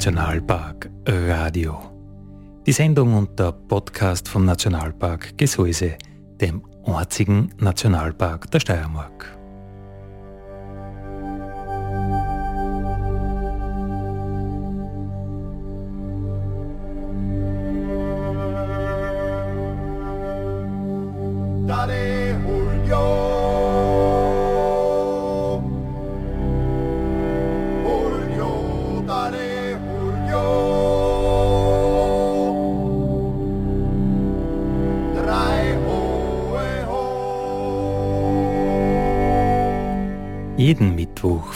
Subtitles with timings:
[0.00, 1.78] Nationalpark Radio.
[2.66, 5.98] Die Sendung und der Podcast vom Nationalpark Gesäuse,
[6.40, 9.39] dem einzigen Nationalpark der Steiermark.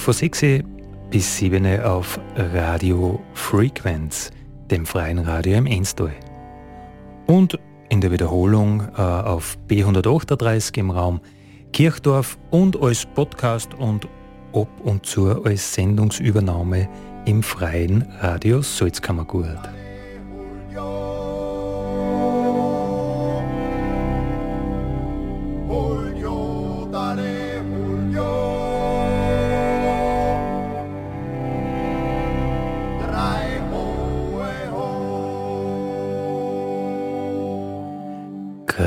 [0.05, 0.63] Von 6
[1.11, 4.31] bis 7 auf Radio Frequenz,
[4.71, 6.13] dem freien Radio im Enstal.
[7.27, 11.21] Und in der Wiederholung äh, auf B138 im Raum
[11.73, 14.07] Kirchdorf und als Podcast und
[14.53, 16.87] ab und zu als Sendungsübernahme
[17.25, 19.84] im freien Radio Salzkammergut.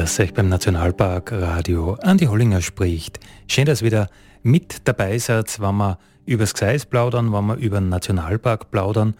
[0.07, 1.95] Grüß euch beim Nationalpark Radio.
[1.95, 3.19] Andi Hollinger spricht.
[3.45, 4.09] Schön, dass ihr wieder
[4.41, 9.15] mit dabei seid, wenn wir über das Gseis plaudern, wenn wir über den Nationalpark plaudern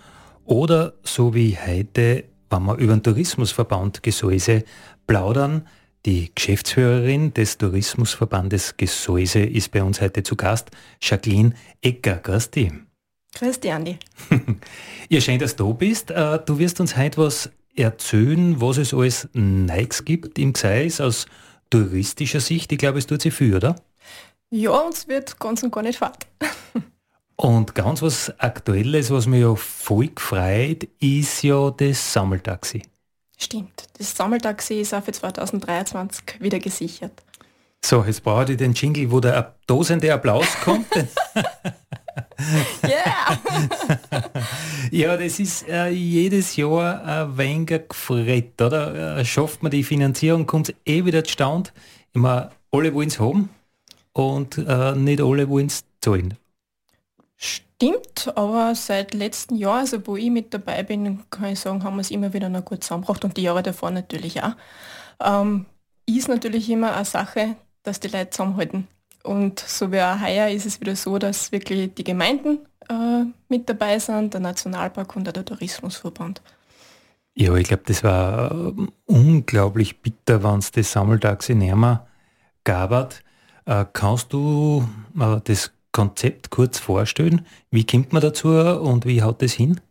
[0.46, 4.64] oder so wie heute, wenn wir über den Tourismusverband Gesäuse
[5.08, 5.68] plaudern.
[6.06, 10.72] Die Geschäftsführerin des Tourismusverbandes Gesäuse ist bei uns heute zu Gast,
[11.02, 12.16] Jacqueline Ecker.
[12.16, 12.72] Grüß dich.
[13.36, 14.00] Grüß dich, Andi.
[15.10, 16.12] ja, schön, dass du bist.
[16.12, 21.26] Äh, du wirst uns heute was erzählen, was es alles Neues gibt im Gseis aus
[21.70, 22.72] touristischer Sicht.
[22.72, 23.76] Ich glaube, es tut sich viel, oder?
[24.50, 26.26] Ja, uns wird ganz und gar nicht fad.
[27.36, 32.84] und ganz was Aktuelles, was mich ja voll gefreut, ist ja das Sammeltaxi.
[33.38, 37.24] Stimmt, das Sammeltaxi ist auch für 2023 wieder gesichert.
[37.84, 40.88] So, jetzt brauche ich den Jingle, wo der tosende Applaus kommt.
[44.92, 49.18] Ja, das ist äh, jedes Jahr ein wenig gefret, oder?
[49.18, 51.72] Äh, schafft man die Finanzierung, kommt es eh wieder zustande.
[52.14, 53.50] Immer alle wollen es haben
[54.14, 56.36] und äh, nicht alle wollen es zahlen.
[57.36, 61.98] Stimmt, aber seit letztem Jahr, also wo ich mit dabei bin, kann ich sagen, haben
[61.98, 64.56] wir es immer wieder noch gut zusammengebracht und die Jahre davor natürlich auch.
[65.24, 65.66] Ähm,
[66.08, 68.88] ist natürlich immer eine Sache, dass die Leute zusammenhalten.
[69.28, 73.70] Und so wie auch heuer ist es wieder so, dass wirklich die Gemeinden äh, mit
[73.70, 76.42] dabei sind, der Nationalpark und auch der Tourismusverband.
[77.36, 82.08] Ja, ich glaube, das war äh, unglaublich bitter, wenn es das Sammeltaxi näher
[82.64, 83.14] gab.
[83.66, 84.88] Äh, kannst du
[85.20, 87.46] äh, das Konzept kurz vorstellen?
[87.70, 89.82] Wie kommt man dazu und wie haut das hin?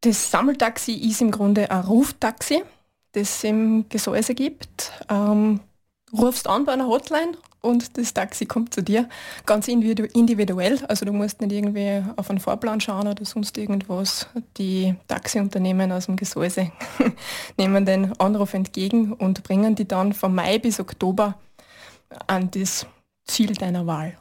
[0.00, 2.62] Das Sammeltaxi ist im Grunde ein Ruftaxi,
[3.12, 4.92] das es im Gesäuse gibt.
[5.08, 5.60] Ähm,
[6.12, 9.08] rufst an bei einer Hotline und das Taxi kommt zu dir.
[9.46, 14.26] Ganz individuell, also du musst nicht irgendwie auf einen Fahrplan schauen oder sonst irgendwas.
[14.58, 16.72] Die Taxiunternehmen aus dem Gesäuse
[17.56, 21.38] nehmen den Anruf entgegen und bringen die dann von Mai bis Oktober
[22.26, 22.86] an das
[23.24, 24.18] Ziel deiner Wahl.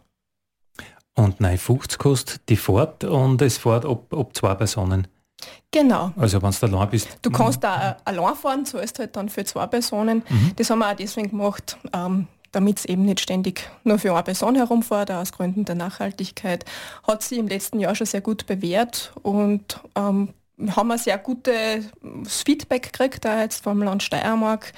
[1.15, 5.07] Und nein, 50 kostet die Fahrt und es fährt ob, ob zwei Personen.
[5.71, 6.11] Genau.
[6.15, 7.07] Also wenn du allein bist.
[7.21, 10.23] Du kannst da allein fahren, zahlst halt dann für zwei Personen.
[10.29, 10.51] Mhm.
[10.55, 14.23] Das haben wir auch deswegen gemacht, ähm, damit es eben nicht ständig nur für eine
[14.23, 16.65] Person herumfährt, aus Gründen der Nachhaltigkeit,
[17.07, 20.29] hat sie im letzten Jahr schon sehr gut bewährt und ähm,
[20.75, 21.85] haben wir sehr gutes
[22.25, 24.73] Feedback gekriegt, da jetzt vom Land Steiermark.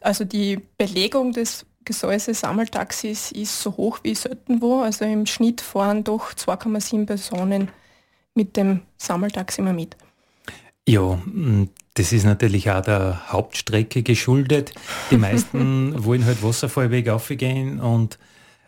[0.00, 4.80] Also die Belegung des Gesäuse Sammeltaxis ist so hoch wie selten wo.
[4.80, 7.70] Also im Schnitt fahren doch 2,7 Personen
[8.34, 9.96] mit dem Sammeltaxi immer mit.
[10.86, 11.18] Ja,
[11.98, 14.72] das ist natürlich auch der Hauptstrecke geschuldet.
[15.10, 18.18] Die meisten wollen halt Wasserfallweg aufgehen und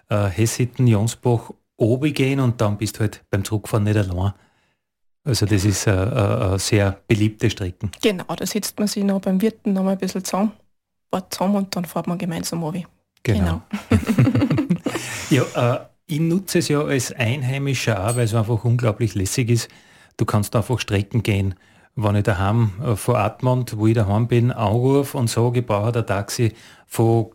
[0.08, 4.32] äh, Hessitten, Jonsbach oben gehen und dann bist du halt beim Zurückfahren nicht allein.
[5.22, 7.90] Also das ist eine, sehr beliebte Strecke.
[8.02, 10.52] Genau, da sitzt man sich noch beim Wirten noch mal ein bisschen zusammen,
[11.10, 12.88] fährt zusammen und dann fährt man gemeinsam runter.
[13.22, 13.62] Genau.
[13.88, 14.70] genau.
[15.54, 19.68] ja, äh, ich nutze es ja als Einheimischer auch, weil es einfach unglaublich lässig ist.
[20.16, 21.54] Du kannst einfach Strecken gehen
[21.96, 25.98] wenn ich daheim äh, von Atmund, wo ich daheim bin, anrufe und sage, ich brauche
[25.98, 26.52] ein Taxi
[26.86, 27.30] von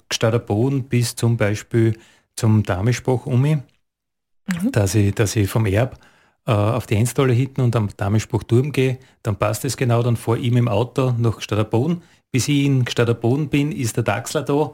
[0.46, 1.98] Boden bis zum Beispiel
[2.36, 4.72] zum Damischbach um mich, mhm.
[4.72, 6.00] dass, ich, dass ich vom Erb
[6.46, 10.16] äh, auf die Enstalle hinten und am Damischbach Turm gehe, dann passt es genau, dann
[10.18, 12.02] fahre ich mit dem Auto nach Boden.
[12.32, 12.84] Bis ich in
[13.22, 14.72] Boden bin, ist der Taxler da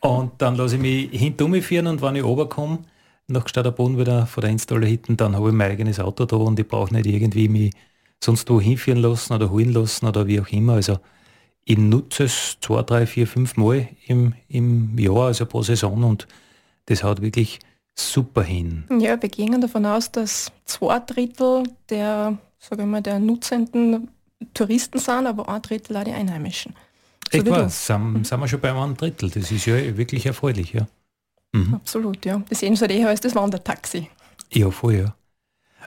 [0.00, 2.78] und dann lasse ich mich hinten führen und wenn ich runterkomme,
[3.28, 6.60] nach Boden wieder von der Enstalle hinten, dann habe ich mein eigenes Auto da und
[6.60, 7.72] ich brauche nicht irgendwie mich
[8.22, 10.74] sonst wo hinführen lassen oder holen lassen oder wie auch immer.
[10.74, 10.98] Also
[11.64, 16.26] ich nutze es zwei, drei, vier, fünf Mal im, im Jahr, also pro Saison und
[16.86, 17.58] das haut wirklich
[17.94, 18.84] super hin.
[18.90, 24.10] Ja, wir gehen davon aus, dass zwei Drittel der, sage ich mal, der nutzenden
[24.54, 26.74] Touristen sind, aber ein Drittel auch die Einheimischen.
[27.32, 29.30] So Etwa, sind, sind wir schon bei einem Drittel.
[29.30, 30.86] Das ist ja wirklich erfreulich, ja.
[31.52, 31.74] Mhm.
[31.74, 32.42] Absolut, ja.
[32.48, 34.08] Das sehen Sie eher als das Wandertaxi.
[34.52, 35.12] Ja, voll,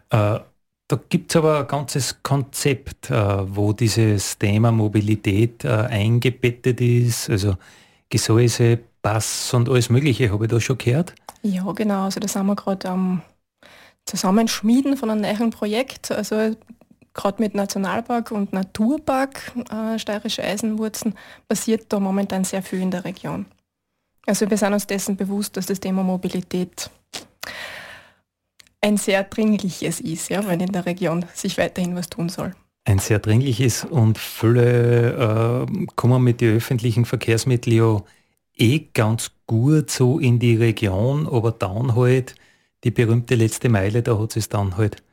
[0.10, 0.36] ja.
[0.36, 0.42] Äh,
[0.90, 7.30] da gibt es aber ein ganzes Konzept, äh, wo dieses Thema Mobilität äh, eingebettet ist,
[7.30, 7.56] also
[8.10, 11.14] Gesäuse, Pass und alles Mögliche, habe ich da schon gehört?
[11.44, 12.06] Ja, genau.
[12.06, 13.22] Also da sind wir gerade am
[14.06, 16.12] Zusammenschmieden von einem neuen Projekt.
[16.12, 16.56] Also
[17.14, 21.14] gerade mit Nationalpark und Naturpark äh, Steirische Eisenwurzen
[21.48, 23.46] passiert da momentan sehr viel in der Region.
[24.26, 26.90] Also wir sind uns dessen bewusst, dass das Thema Mobilität
[28.82, 32.54] ein sehr dringliches ist, ja, wenn in der Region sich weiterhin was tun soll.
[32.86, 38.02] Ein sehr dringliches und viele äh, kommen mit den öffentlichen Verkehrsmitteln ja
[38.58, 42.36] eh ganz gut so in die Region, aber dann halt
[42.84, 45.04] die berühmte letzte Meile, da hat es dann halt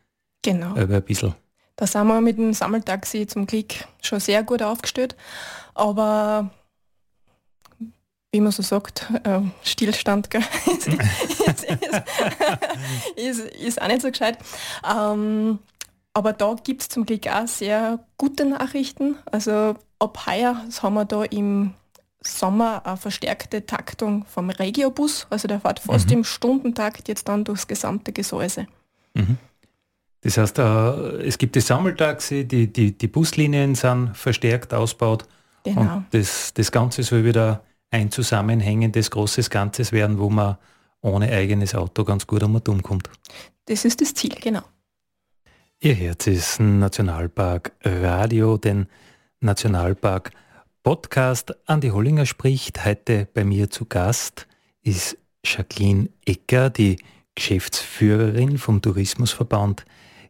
[0.43, 0.75] genau.
[0.75, 1.35] ein bisschen.
[1.77, 5.15] Da sind wir mit dem Sammeltaxi zum Glück schon sehr gut aufgestellt.
[5.75, 6.51] Aber
[8.33, 10.89] wie man so sagt, äh, Stillstand ist,
[13.17, 14.39] ist, ist, auch nicht so gescheit.
[14.85, 15.59] Ähm,
[16.13, 19.17] aber da gibt es zum Glück auch sehr gute Nachrichten.
[19.27, 21.75] Also ab heuer haben wir da im
[22.21, 25.27] Sommer eine verstärkte Taktung vom Regiobus.
[25.31, 26.19] Also der fährt fast mhm.
[26.19, 28.67] im Stundentakt jetzt dann durchs gesamte Gesäuse.
[29.15, 29.39] Mhm.
[30.23, 35.27] Das heißt, äh, es gibt die Sammeltaxi, die, die, die Buslinien sind verstärkt ausgebaut.
[35.65, 35.99] Genau.
[35.99, 40.59] Und das, das Ganze soll wieder ein zusammenhängendes, großes Ganzes werden, wo man
[41.01, 43.11] ohne eigenes Auto ganz gut um und kommt.
[43.67, 44.63] Das ist das Ziel, genau.
[45.81, 48.87] Ihr Herz ist Nationalpark Radio, den
[49.41, 50.33] Nationalpark
[50.83, 51.55] Podcast.
[51.69, 52.85] Andi Hollinger spricht.
[52.85, 54.47] Heute bei mir zu Gast
[54.83, 56.97] ist Jacqueline Ecker, die
[57.35, 59.85] Geschäftsführerin vom Tourismusverband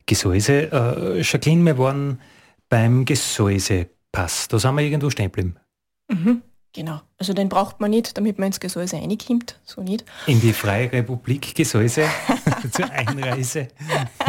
[0.06, 0.72] Gesäuse.
[0.72, 2.20] Äh, Jacqueline, wir waren
[2.68, 4.48] beim Gesäusepass.
[4.48, 5.56] Da sind wir irgendwo stehen geblieben.
[6.08, 6.42] Mhm,
[6.76, 7.00] genau.
[7.18, 9.58] Also den braucht man nicht, damit man ins Gesäuse reinkommt.
[9.64, 10.04] So nicht.
[10.26, 12.06] In die Freie Republik Gesäuse
[12.72, 13.68] zur Einreise.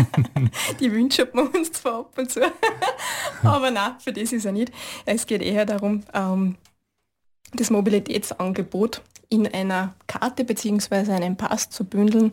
[0.80, 2.42] die wünschen wir uns zwar ab und zu.
[3.44, 4.72] Aber nein, für das ist er nicht.
[5.06, 6.56] Es geht eher darum, ähm,
[7.54, 11.12] das Mobilitätsangebot in einer Karte bzw.
[11.12, 12.32] einem Pass zu bündeln,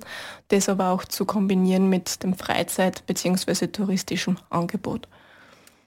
[0.49, 3.67] das aber auch zu kombinieren mit dem Freizeit- bzw.
[3.67, 5.09] touristischen Angebot.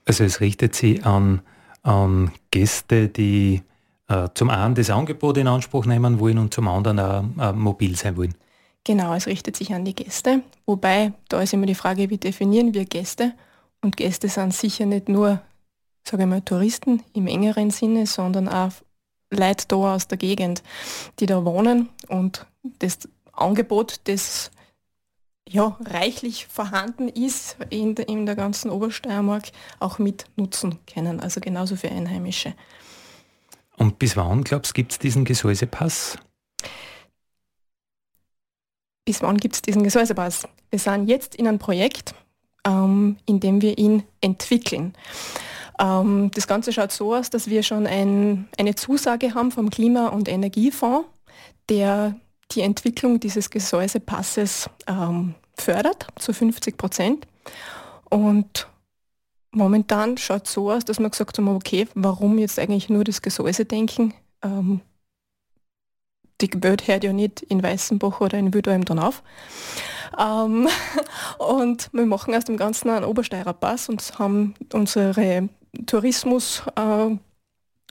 [0.06, 1.42] Also es richtet sich an,
[1.84, 3.62] an Gäste, die
[4.34, 8.16] zum einen das Angebot in Anspruch nehmen wollen und zum anderen auch äh, mobil sein
[8.16, 8.36] wollen.
[8.84, 12.74] Genau, es richtet sich an die Gäste, wobei da ist immer die Frage, wie definieren
[12.74, 13.34] wir Gäste?
[13.82, 15.42] Und Gäste sind sicher nicht nur,
[16.08, 18.72] sage ich mal, Touristen im engeren Sinne, sondern auch
[19.30, 20.64] Leute da aus der Gegend,
[21.20, 22.46] die da wohnen und
[22.80, 24.52] das Angebot, das
[25.50, 31.40] ja, reichlich vorhanden ist in der, in der ganzen Obersteiermark, auch mit nutzen können, also
[31.40, 32.54] genauso für Einheimische.
[33.78, 36.18] Und bis wann, glaubst du, gibt es diesen Gesäusepass?
[39.06, 40.48] Bis wann gibt es diesen Gesäusepass?
[40.70, 42.14] Wir sind jetzt in einem Projekt,
[42.66, 44.94] ähm, in dem wir ihn entwickeln.
[45.80, 50.08] Ähm, das Ganze schaut so aus, dass wir schon ein, eine Zusage haben vom Klima-
[50.08, 51.08] und Energiefonds,
[51.70, 52.16] der
[52.52, 57.28] die Entwicklung dieses Gesäusepasses ähm, fördert zu 50 Prozent.
[58.10, 58.68] Und
[59.52, 63.22] momentan schaut es so aus, dass wir gesagt haben, okay, warum jetzt eigentlich nur das
[63.22, 64.14] Gesäuse denken?
[64.44, 64.82] Ähm,
[66.42, 69.24] die Welt hört ja nicht in Weißenbach oder in Wildheim dann auf.
[70.18, 70.68] Ähm,
[71.40, 75.50] und wir machen aus dem Ganzen einen Obersteirer Pass und haben unsere
[75.86, 77.27] Tourismusfreunde äh,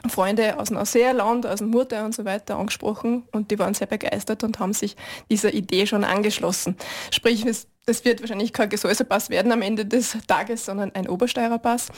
[0.03, 4.45] aus dem Ausseerland, aus dem Murte und so weiter angesprochen und die waren sehr begeistert
[4.45, 4.97] und haben sich
[5.31, 6.77] dieser Idee schon angeschlossen.
[7.11, 11.59] Sprich, es, das wird wahrscheinlich kein Gesäusepass werden am Ende des Tages, sondern ein Obersteirer
[11.59, 11.89] Pass.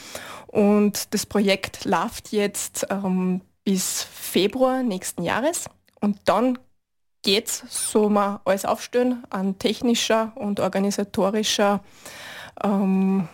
[0.47, 5.65] Und das Projekt läuft jetzt ähm, bis Februar nächsten Jahres
[5.99, 6.57] und dann
[7.21, 11.81] geht es, so mal alles aufstellen, an technischer und organisatorischer
[12.63, 13.27] ähm,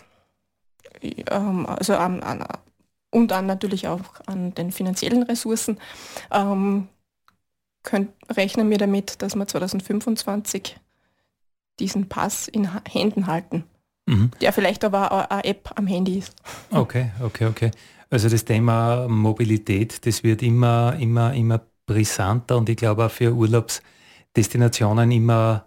[1.02, 2.46] ähm, also an, an,
[3.16, 5.80] und dann natürlich auch an den finanziellen Ressourcen,
[6.32, 6.90] ähm,
[7.84, 10.76] könnt, rechnen wir damit, dass wir 2025
[11.80, 13.64] diesen Pass in Händen halten.
[14.06, 14.32] Mhm.
[14.42, 16.36] Der vielleicht aber eine App am Handy ist.
[16.72, 17.72] Okay, okay, okay.
[18.10, 23.34] Also das Thema Mobilität, das wird immer, immer, immer brisanter und ich glaube auch für
[23.34, 25.66] Urlaubsdestinationen immer,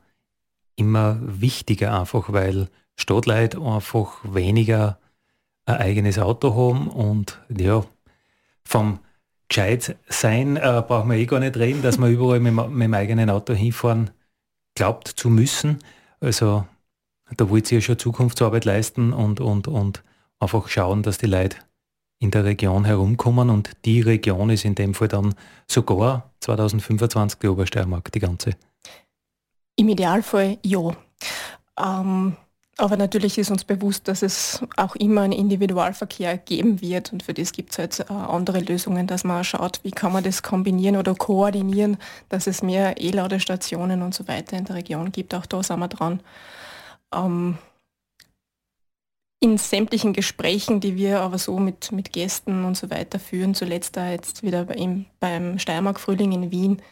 [0.77, 4.99] immer wichtiger einfach, weil Stadtleute einfach weniger
[5.69, 7.85] ein eigenes Auto haben und ja,
[8.65, 9.01] vom
[9.49, 12.95] gescheit sein äh, brauchen wir eh gar nicht reden, dass man überall mit, mit, dem
[12.95, 14.11] eigenen Auto hinfahren
[14.75, 15.79] glaubt zu müssen.
[16.21, 16.67] Also
[17.37, 20.03] da wollt ihr ja schon Zukunftsarbeit leisten und, und, und
[20.41, 21.57] einfach schauen, dass die Leute
[22.21, 25.35] in der Region herumkommen und die Region ist in dem Fall dann
[25.67, 28.51] sogar 2025 die Obersteiermark, die ganze.
[29.77, 30.97] Im Idealfall ja.
[31.79, 32.37] Ähm,
[32.79, 37.35] aber natürlich ist uns bewusst, dass es auch immer einen Individualverkehr geben wird und für
[37.35, 40.97] das gibt es halt äh, andere Lösungen, dass man schaut, wie kann man das kombinieren
[40.97, 41.97] oder koordinieren,
[42.29, 45.35] dass es mehr E-Ladestationen und so weiter in der Region gibt.
[45.35, 46.21] Auch da sind wir dran.
[47.13, 47.59] Ähm,
[49.41, 53.97] in sämtlichen Gesprächen, die wir aber so mit, mit Gästen und so weiter führen, zuletzt
[53.97, 56.83] da jetzt wieder beim, beim Steiermark-Frühling in Wien,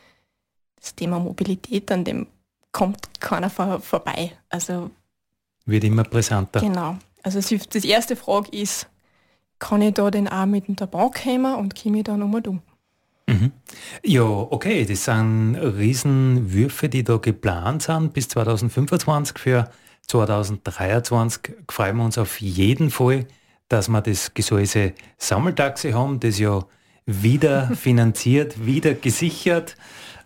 [0.80, 2.26] das Thema Mobilität, an dem
[2.72, 4.32] kommt keiner vor, vorbei.
[4.48, 4.90] Also
[5.66, 6.60] wird immer brisanter.
[6.60, 6.96] Genau.
[7.22, 8.88] Also die erste Frage ist,
[9.58, 12.62] kann ich da den auch mit der Bank kommen und komme ich da nochmal um?
[13.28, 13.52] Mhm.
[14.04, 19.68] Ja, okay, das sind Riesenwürfe, die da geplant sind bis 2025 für
[20.02, 23.26] 2023 freuen wir uns auf jeden Fall,
[23.68, 26.64] dass wir das Gesäuse Sammeltaxi haben, das ja
[27.06, 29.76] wieder finanziert, wieder gesichert,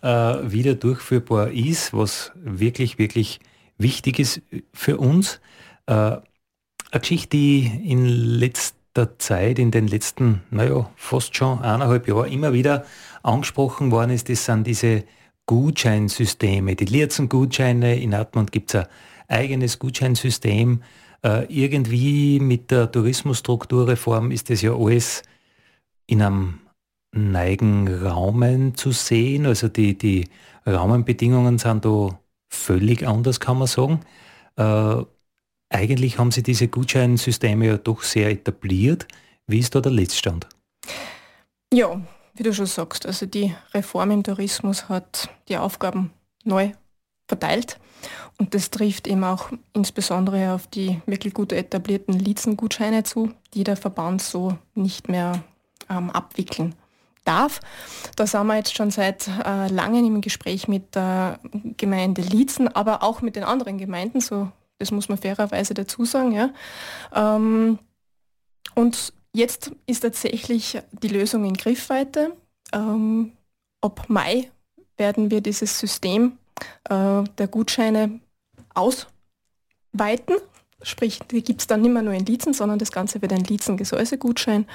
[0.02, 3.40] äh, wieder durchführbar ist, was wirklich, wirklich
[3.80, 5.40] wichtig ist für uns.
[5.86, 12.30] Äh, eine Geschichte, die in letzter Zeit, in den letzten, naja, fast schon eineinhalb Jahren
[12.30, 12.84] immer wieder
[13.22, 15.04] angesprochen worden ist, das sind diese
[15.46, 16.76] Gutscheinsysteme.
[16.76, 18.86] Die Lierzen-Gutscheine, in Atmund gibt es ein
[19.28, 20.82] eigenes Gutscheinsystem.
[21.22, 25.22] Äh, irgendwie mit der Tourismusstrukturreform ist das ja alles
[26.06, 26.60] in einem
[27.12, 29.46] neigen Raumen zu sehen.
[29.46, 30.28] Also die, die
[30.64, 32.19] Rahmenbedingungen sind da
[32.50, 34.00] völlig anders, kann man sagen.
[34.56, 35.04] Äh,
[35.70, 39.06] eigentlich haben sie diese Gutscheinsysteme ja doch sehr etabliert.
[39.46, 40.48] Wie ist da der Letztstand?
[41.72, 42.00] Ja,
[42.34, 46.10] wie du schon sagst, also die Reform im Tourismus hat die Aufgaben
[46.44, 46.72] neu
[47.28, 47.78] verteilt
[48.38, 53.76] und das trifft eben auch insbesondere auf die wirklich gut etablierten Lizengutscheine zu, die der
[53.76, 55.44] Verband so nicht mehr
[55.88, 56.74] ähm, abwickeln
[57.24, 57.60] darf.
[58.16, 61.38] Da sind wir jetzt schon seit äh, langem im Gespräch mit der
[61.76, 64.50] Gemeinde Liezen, aber auch mit den anderen Gemeinden, so
[64.80, 66.32] das muss man fairerweise dazu sagen.
[66.32, 66.50] Ja.
[67.14, 67.78] Ähm,
[68.74, 72.34] und jetzt ist tatsächlich die Lösung in Griffweite.
[72.72, 73.32] Ähm,
[73.82, 74.50] ab Mai
[74.96, 76.38] werden wir dieses System
[76.88, 78.20] äh, der Gutscheine
[78.74, 80.36] ausweiten.
[80.82, 83.44] Sprich, die gibt es dann nicht mehr nur in Liezen, sondern das Ganze wird ein
[83.44, 84.66] Liezen-Gesäuse-Gutschein.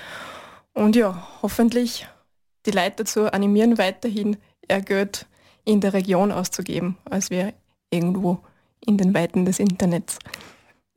[0.73, 2.07] Und ja, hoffentlich
[2.65, 4.37] die Leute dazu animieren, weiterhin
[4.69, 5.25] ihr Geld
[5.63, 7.53] in der Region auszugeben, als wir
[7.89, 8.39] irgendwo
[8.85, 10.19] in den Weiten des Internets.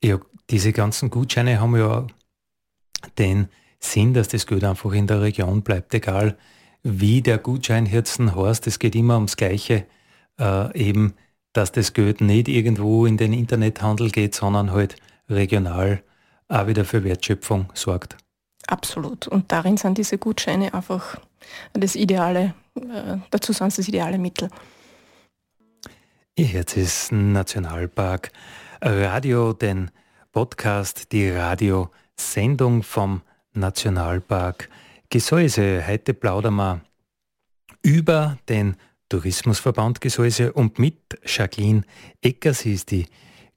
[0.02, 0.18] Ja,
[0.50, 2.06] diese ganzen Gutscheine haben ja
[3.18, 3.48] den
[3.80, 6.36] Sinn, dass das Geld einfach in der Region bleibt, egal
[6.82, 9.86] wie der Gutschein Hirzen heißt, es geht immer ums Gleiche,
[10.38, 11.14] äh, eben,
[11.52, 14.96] dass das Geld nicht irgendwo in den Internethandel geht, sondern halt
[15.28, 16.02] regional
[16.48, 18.16] auch wieder für Wertschöpfung sorgt.
[18.68, 19.26] Absolut.
[19.26, 21.16] Und darin sind diese Gutscheine einfach
[21.72, 24.50] das ideale, äh, dazu sind das ideale Mittel.
[26.36, 28.30] Ihr hört es Nationalpark
[28.82, 29.90] Radio, den
[30.32, 33.22] Podcast, die Radiosendung vom
[33.54, 34.68] Nationalpark
[35.08, 35.84] Gesäuse.
[35.86, 36.82] Heute plaudern wir
[37.82, 38.76] über den
[39.08, 41.84] Tourismusverband Gesäuse und mit Jacqueline
[42.20, 42.52] Ecker.
[42.52, 43.06] Sie ist die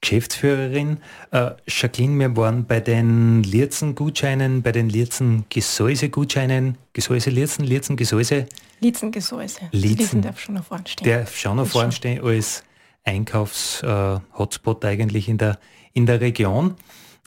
[0.01, 0.97] Geschäftsführerin.
[1.31, 6.77] Äh, Jacqueline, wir waren bei den Lierzen-Gutscheinen, bei den Lierzen-Gesäuse-Gutscheinen.
[6.93, 8.47] Gesäuse, Lierzen, Lierzen, Gesäuse?
[8.79, 9.61] Lierzen-Gesäuse.
[9.71, 11.07] Lierzen darf schon noch vorne stehen.
[11.07, 12.63] Darf schon noch vorne stehen als
[13.03, 15.59] Einkaufs-Hotspot äh, eigentlich in der,
[15.93, 16.75] in der Region.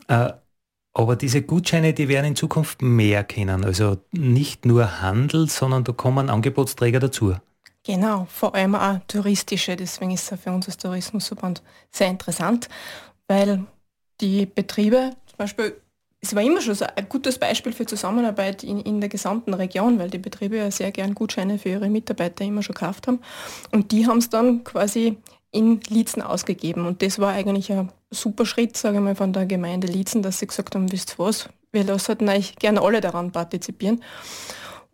[0.09, 0.33] Äh,
[0.93, 3.64] aber diese Gutscheine, die werden in Zukunft mehr kennen.
[3.64, 7.35] Also nicht nur Handel, sondern da kommen Angebotsträger dazu.
[7.84, 9.76] Genau, vor allem auch touristische.
[9.76, 12.68] Deswegen ist es für uns als Tourismusverband sehr interessant,
[13.28, 13.64] weil
[14.20, 15.76] die Betriebe, zum Beispiel,
[16.20, 19.98] es war immer schon so ein gutes Beispiel für Zusammenarbeit in, in der gesamten Region,
[19.98, 23.20] weil die Betriebe ja sehr gern Gutscheine für ihre Mitarbeiter immer schon gekauft haben.
[23.70, 25.18] Und die haben es dann quasi
[25.50, 26.86] in Liezen ausgegeben.
[26.86, 30.38] Und das war eigentlich ein super Schritt, sage ich mal, von der Gemeinde Liezen, dass
[30.38, 34.02] sie gesagt haben, wisst ihr was, wir lassen eigentlich gerne alle daran partizipieren.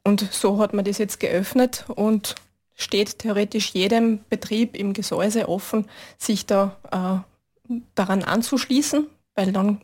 [0.02, 2.35] Und so hat man das jetzt geöffnet und
[2.81, 5.87] steht theoretisch jedem Betrieb im Gesäuse offen,
[6.19, 9.81] sich da äh, daran anzuschließen, weil dann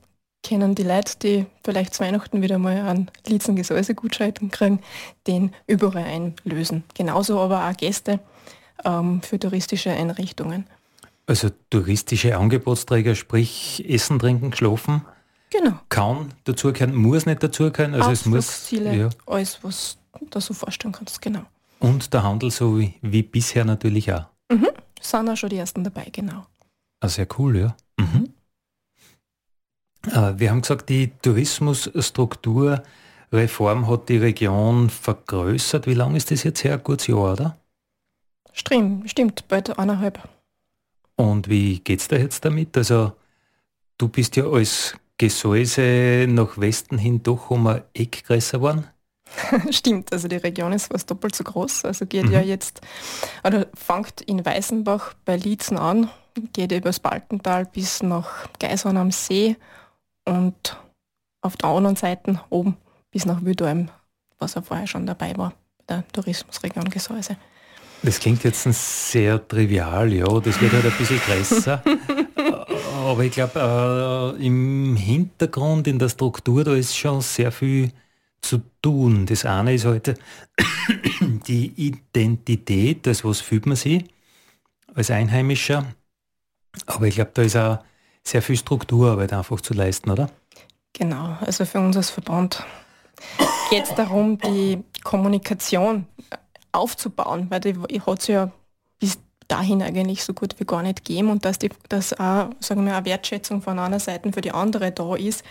[0.47, 4.81] können die Leute, die vielleicht zu Weihnachten wieder mal einen Lietzen Gesäuse-Gutschein kriegen,
[5.27, 6.85] den überall einlösen.
[6.95, 8.21] Genauso aber auch Gäste
[8.85, 10.67] ähm, für touristische Einrichtungen.
[11.27, 15.03] Also touristische Angebotsträger, sprich Essen, Trinken, Schlafen,
[15.51, 15.79] Genau.
[15.89, 17.95] Kann dazugehören, muss nicht dazugehören.
[17.95, 19.09] Also es muss ja.
[19.27, 21.43] alles, was du da so vorstellen kannst, genau.
[21.79, 24.27] Und der Handel so wie, wie bisher natürlich auch.
[24.51, 24.69] Mhm.
[25.01, 26.47] Sind auch schon die ersten dabei, genau.
[27.01, 27.77] Ah, sehr cool, ja.
[27.99, 28.33] Mhm.
[30.11, 35.87] Äh, wir haben gesagt, die Tourismusstrukturreform hat die Region vergrößert.
[35.87, 36.75] Wie lange ist das jetzt her?
[36.75, 37.59] Ein gutes Jahr, oder?
[38.53, 40.29] Stimmt, stimmt, bald eineinhalb.
[41.17, 42.77] Und wie geht es da jetzt damit?
[42.77, 43.13] Also
[43.99, 48.87] du bist ja als Gesäuse nach Westen hin doch um ein Eck größer geworden?
[49.71, 51.85] Stimmt, also die Region ist fast doppelt so groß.
[51.85, 52.33] Also geht mhm.
[52.33, 52.81] ja jetzt,
[53.45, 56.11] oder fängt in Weißenbach bei Liezen an,
[56.53, 59.57] geht übers Balkental bis nach Geishorn am See
[60.25, 60.77] und
[61.43, 62.77] auf der anderen Seite oben
[63.11, 63.91] bis nach Wüdalm,
[64.39, 67.37] was ja vorher schon dabei war, bei der Tourismusregion Gesäuse.
[68.03, 71.83] Das klingt jetzt sehr trivial, ja, das wird halt ein bisschen größer.
[73.07, 77.93] Aber ich glaube, äh, im Hintergrund, in der Struktur, da ist schon sehr viel
[78.49, 79.27] zu tun.
[79.27, 84.05] Das eine ist heute halt die Identität, das was fühlt man sich
[84.95, 85.87] als Einheimischer.
[86.87, 87.79] Aber ich glaube, da ist auch
[88.23, 90.31] sehr viel Strukturarbeit einfach zu leisten, oder?
[90.93, 92.65] Genau, also für uns als Verband
[93.71, 96.07] geht es darum, die Kommunikation
[96.73, 98.51] aufzubauen, weil die hat es ja
[98.99, 102.85] bis dahin eigentlich so gut wie gar nicht gegeben und dass, die, dass auch, sagen
[102.85, 105.45] wir, eine Wertschätzung von einer Seite für die andere da ist,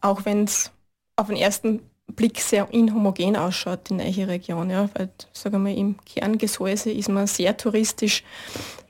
[0.00, 0.70] auch wenn es
[1.16, 1.80] auf den ersten
[2.14, 4.70] Blick sehr inhomogen ausschaut, die neue Region.
[4.70, 8.24] Ja, weil, sagen wir, im Kerngesäuse ist man sehr touristisch.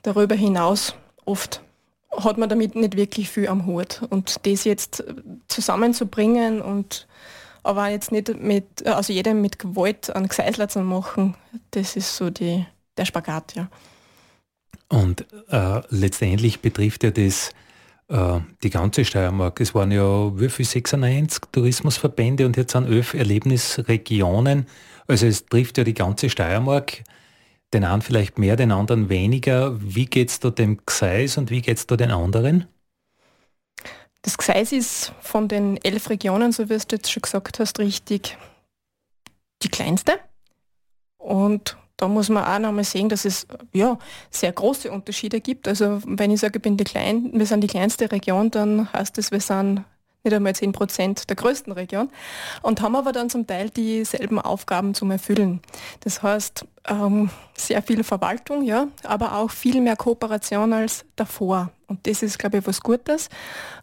[0.01, 1.61] Darüber hinaus oft
[2.11, 4.01] hat man damit nicht wirklich viel am Hut.
[4.09, 5.03] Und das jetzt
[5.47, 7.07] zusammenzubringen und
[7.61, 11.35] aber jetzt nicht mit, also jedem mit Gewalt an Geseisler zu machen,
[11.71, 12.65] das ist so die,
[12.97, 13.69] der Spagat, ja.
[14.87, 17.51] Und äh, letztendlich betrifft ja das
[18.09, 19.59] äh, die ganze Steiermark.
[19.61, 24.67] Es waren ja wie viel 96 Tourismusverbände und jetzt sind elf Erlebnisregionen.
[25.07, 27.03] Also es trifft ja die ganze Steiermark.
[27.71, 29.79] Den einen vielleicht mehr, den anderen weniger.
[29.79, 32.65] Wie geht es da dem Gseis und wie geht es da den anderen?
[34.23, 38.37] Das Gseis ist von den elf Regionen, so wie du jetzt schon gesagt hast, richtig
[39.61, 40.19] die kleinste.
[41.17, 43.97] Und da muss man auch nochmal sehen, dass es ja,
[44.31, 45.67] sehr große Unterschiede gibt.
[45.67, 49.17] Also wenn ich sage, ich bin die klein, wir sind die kleinste Region, dann heißt
[49.17, 49.83] das, wir sind
[50.23, 52.09] nicht einmal 10 Prozent der größten Region
[52.61, 55.61] und haben aber dann zum Teil dieselben Aufgaben zum Erfüllen.
[55.99, 61.71] Das heißt, ähm, sehr viel Verwaltung, ja, aber auch viel mehr Kooperation als davor.
[61.87, 63.27] Und das ist, glaube ich, was Gutes.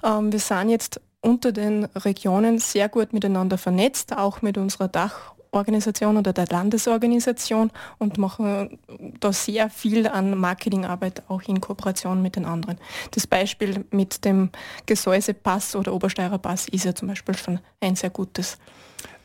[0.02, 5.35] Ähm, wir sind jetzt unter den Regionen sehr gut miteinander vernetzt, auch mit unserer Dach-
[5.50, 8.78] Organisation oder der Landesorganisation und machen
[9.20, 12.78] da sehr viel an Marketingarbeit auch in Kooperation mit den anderen.
[13.12, 14.50] Das Beispiel mit dem
[14.86, 18.58] Gesäusepass oder Obersteirer Pass ist ja zum Beispiel schon ein sehr gutes.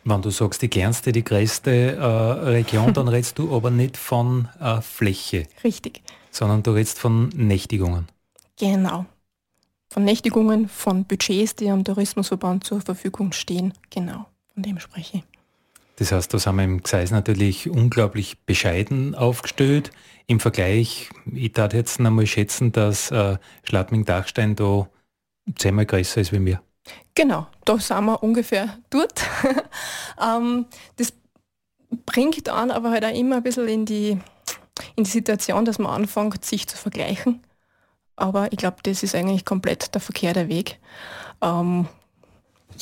[0.04, 4.48] Wenn du sagst, die kleinste, die größte äh, Region, dann redest du aber nicht von
[4.60, 5.48] äh, Fläche.
[5.64, 6.02] Richtig.
[6.32, 8.08] Sondern du redest von Nächtigungen.
[8.58, 9.06] Genau.
[9.90, 13.74] Von Nächtigungen, von Budgets, die am Tourismusverband zur Verfügung stehen.
[13.90, 15.24] Genau, von dem spreche ich.
[15.98, 19.92] Das heißt, da sind wir im Gseis natürlich unglaublich bescheiden aufgestellt.
[20.28, 24.88] Im Vergleich, ich darf jetzt einmal schätzen, dass äh, Schladming-Dachstein da
[25.56, 26.62] zehnmal größer ist wie mir.
[27.14, 29.22] Genau, da sind wir ungefähr dort.
[30.22, 31.14] ähm, das
[32.06, 34.18] bringt dann aber halt auch immer ein bisschen in die,
[34.96, 37.42] in die Situation, dass man anfängt, sich zu vergleichen.
[38.16, 40.80] Aber ich glaube, das ist eigentlich komplett der verkehrte Weg.
[41.42, 41.88] Ähm,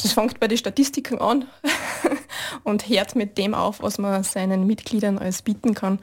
[0.04, 1.46] es fängt bei den Statistiken an
[2.64, 6.00] und hört mit dem auf, was man seinen Mitgliedern alles bieten kann,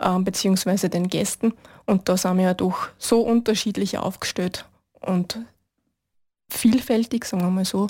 [0.00, 1.54] äh, beziehungsweise den Gästen.
[1.86, 4.66] Und da sind wir ja doch so unterschiedlich aufgestellt
[5.00, 5.38] und
[6.48, 7.88] vielfältig, sagen wir mal so.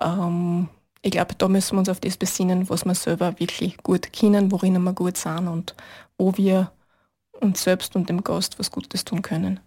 [0.00, 0.68] Ähm,
[1.02, 4.52] ich glaube, da müssen wir uns auf das besinnen, was wir selber wirklich gut kennen,
[4.52, 5.74] worin wir gut sind und
[6.18, 6.70] wo wir
[7.40, 9.60] uns selbst und dem Gast was Gutes tun können.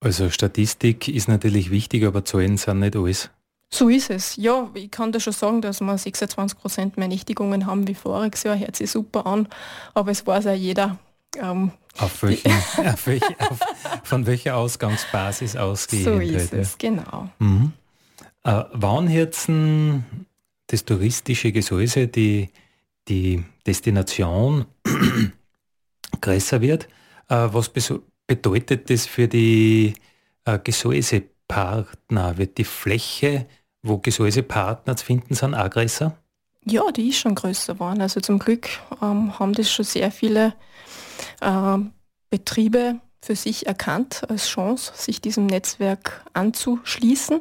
[0.00, 3.30] Also Statistik ist natürlich wichtig, aber Zahlen sind nicht alles.
[3.74, 4.36] So ist es.
[4.36, 8.42] Ja, ich kann da schon sagen, dass wir 26 Prozent mehr Nächtigungen haben wie voriges
[8.42, 8.58] Jahr.
[8.58, 9.48] Hört sich super an,
[9.94, 10.98] aber es weiß auch jeder.
[11.38, 13.58] Ähm, auf welchen, auf welch, auf,
[14.04, 17.30] von welcher Ausgangsbasis ausgehen So ist es, genau.
[17.38, 17.72] Mhm.
[18.44, 19.48] Äh, wann jetzt
[20.66, 22.50] das touristische Gesäuse, die,
[23.08, 24.66] die Destination
[26.20, 26.88] größer wird,
[27.28, 27.70] äh, was
[28.26, 29.94] bedeutet das für die
[30.44, 32.36] äh, Gesäusepartner?
[32.36, 33.46] Wird die Fläche
[33.82, 36.16] wo Gesäusepartner zu finden sind, auch größer?
[36.64, 38.00] Ja, die ist schon größer geworden.
[38.00, 38.68] Also zum Glück
[39.02, 40.54] ähm, haben das schon sehr viele
[41.40, 41.78] äh,
[42.30, 47.40] Betriebe für sich erkannt als Chance, sich diesem Netzwerk anzuschließen.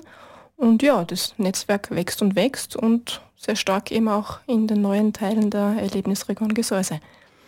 [0.57, 5.13] Und ja, das Netzwerk wächst und wächst und sehr stark eben auch in den neuen
[5.13, 6.99] Teilen der Erlebnisregion Gesäuse.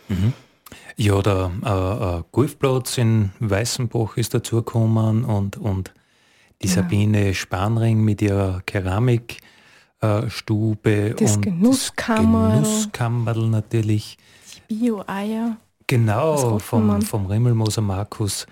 [0.08, 0.32] Mhm.
[0.96, 5.92] Ja, der äh, äh, Golfplatz in Weißenbach ist dazugekommen und, und
[6.64, 6.76] die ja.
[6.76, 9.40] Sabine Spanring mit ihrer Keramikstube
[11.18, 12.60] das und Genusskammer.
[12.60, 14.16] das Genusskammerl natürlich.
[14.68, 15.58] Die Bio-Eier.
[15.86, 18.46] Genau, vom, vom Rimmelmoser Markus.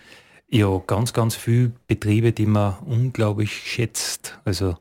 [0.50, 4.38] Ja, ganz, ganz viele Betriebe, die man unglaublich schätzt.
[4.44, 4.76] Also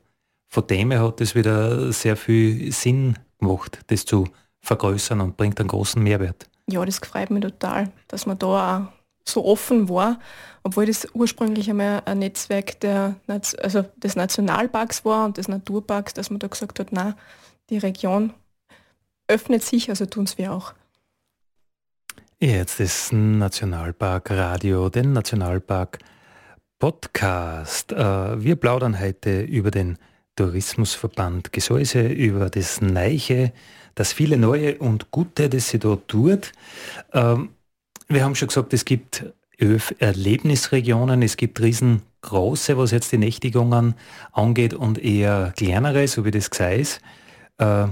[0.49, 4.27] von dem her hat es wieder sehr viel Sinn gemacht, das zu
[4.59, 6.49] vergrößern und bringt einen großen Mehrwert.
[6.67, 10.19] Ja, das freut mich total, dass man da auch so offen war,
[10.63, 16.29] obwohl das ursprünglich einmal ein Netzwerk der, also des Nationalparks war und des Naturparks, dass
[16.29, 17.15] man da gesagt hat, na,
[17.69, 18.33] die Region
[19.27, 20.73] öffnet sich, also tun es wir auch.
[22.39, 25.99] Jetzt ist Nationalpark Radio, den Nationalpark
[26.79, 27.91] Podcast.
[27.91, 29.99] Äh, wir plaudern heute über den
[30.35, 33.53] Tourismusverband Gesäuse, über das Neiche,
[33.93, 36.51] das viele neue und gute, das sie dort tut.
[38.11, 39.23] Wir haben schon gesagt, es gibt
[39.57, 43.95] Erlebnisregionen, es gibt riesengroße, was jetzt die Nächtigungen
[44.33, 46.99] angeht und eher kleinere, so wie das Gseis.
[47.57, 47.87] Äh,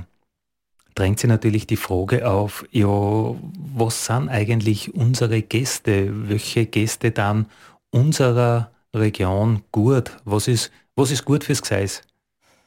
[0.94, 6.10] drängt sich natürlich die Frage auf, ja, was sind eigentlich unsere Gäste?
[6.28, 7.46] Welche Gäste dann
[7.90, 10.18] unserer Region gut?
[10.26, 12.02] Was ist, was ist gut fürs Gseis?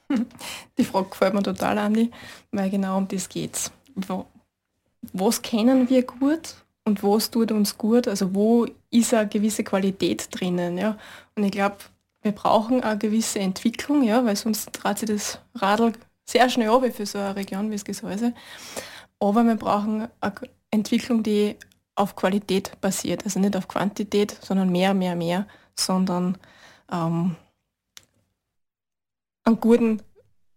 [0.78, 2.10] Die Frage gefällt mir total, Andi,
[2.50, 4.24] weil genau um das geht Wo,
[5.12, 6.54] was kennen wir gut
[6.84, 8.08] und was tut uns gut?
[8.08, 10.78] Also wo ist eine gewisse Qualität drinnen?
[10.78, 10.98] Ja?
[11.36, 11.76] Und ich glaube,
[12.22, 15.92] wir brauchen eine gewisse Entwicklung, ja, weil sonst dreht sich das Radl
[16.24, 18.32] sehr schnell ab für so eine Region wie das Gesäuse.
[19.18, 20.34] Aber wir brauchen eine
[20.70, 21.56] Entwicklung, die
[21.94, 23.24] auf Qualität basiert.
[23.24, 26.38] Also nicht auf Quantität, sondern mehr, mehr, mehr, sondern
[26.90, 27.36] ähm,
[29.44, 30.02] einen guten,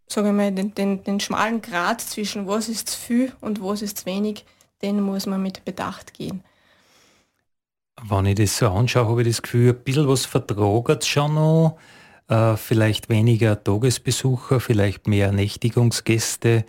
[0.07, 3.81] sage ich mal, den, den, den schmalen Grad zwischen was ist zu viel und was
[3.81, 4.45] ist zu wenig,
[4.81, 6.43] den muss man mit Bedacht gehen.
[8.01, 11.77] Wenn ich das so anschaue, habe ich das Gefühl, ein bisschen was vertragert schon noch
[12.27, 16.65] äh, vielleicht weniger Tagesbesucher, vielleicht mehr Nächtigungsgäste.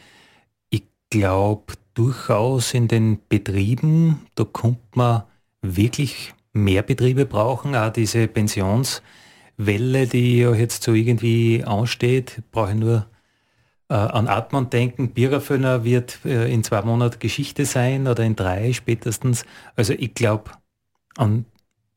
[0.70, 5.24] Ich glaube durchaus in den Betrieben, da kommt man
[5.62, 12.76] wirklich mehr Betriebe brauchen, auch diese Pensionswelle, die ja jetzt so irgendwie ansteht, brauche ich
[12.76, 13.06] nur
[13.88, 18.72] äh, an Atmund denken, Biererföhner wird äh, in zwei Monaten Geschichte sein oder in drei
[18.72, 19.44] spätestens.
[19.76, 20.50] Also ich glaube,
[21.16, 21.46] an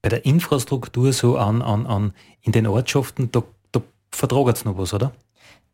[0.02, 4.78] bei der Infrastruktur so an, an, an in den Ortschaften, da, da vertragert es noch
[4.78, 5.12] was, oder?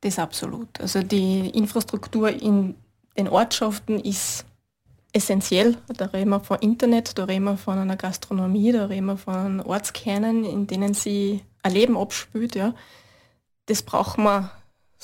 [0.02, 0.80] Das absolut.
[0.80, 2.76] Also die Infrastruktur in
[3.18, 4.46] den Ortschaften ist
[5.14, 5.78] essentiell.
[5.96, 9.62] Da reden wir von Internet, da reden wir von einer Gastronomie, da reden wir von
[9.62, 12.56] Ortskernen, in denen sie ein Leben abspült.
[12.56, 12.74] Ja.
[13.68, 14.50] Das braucht man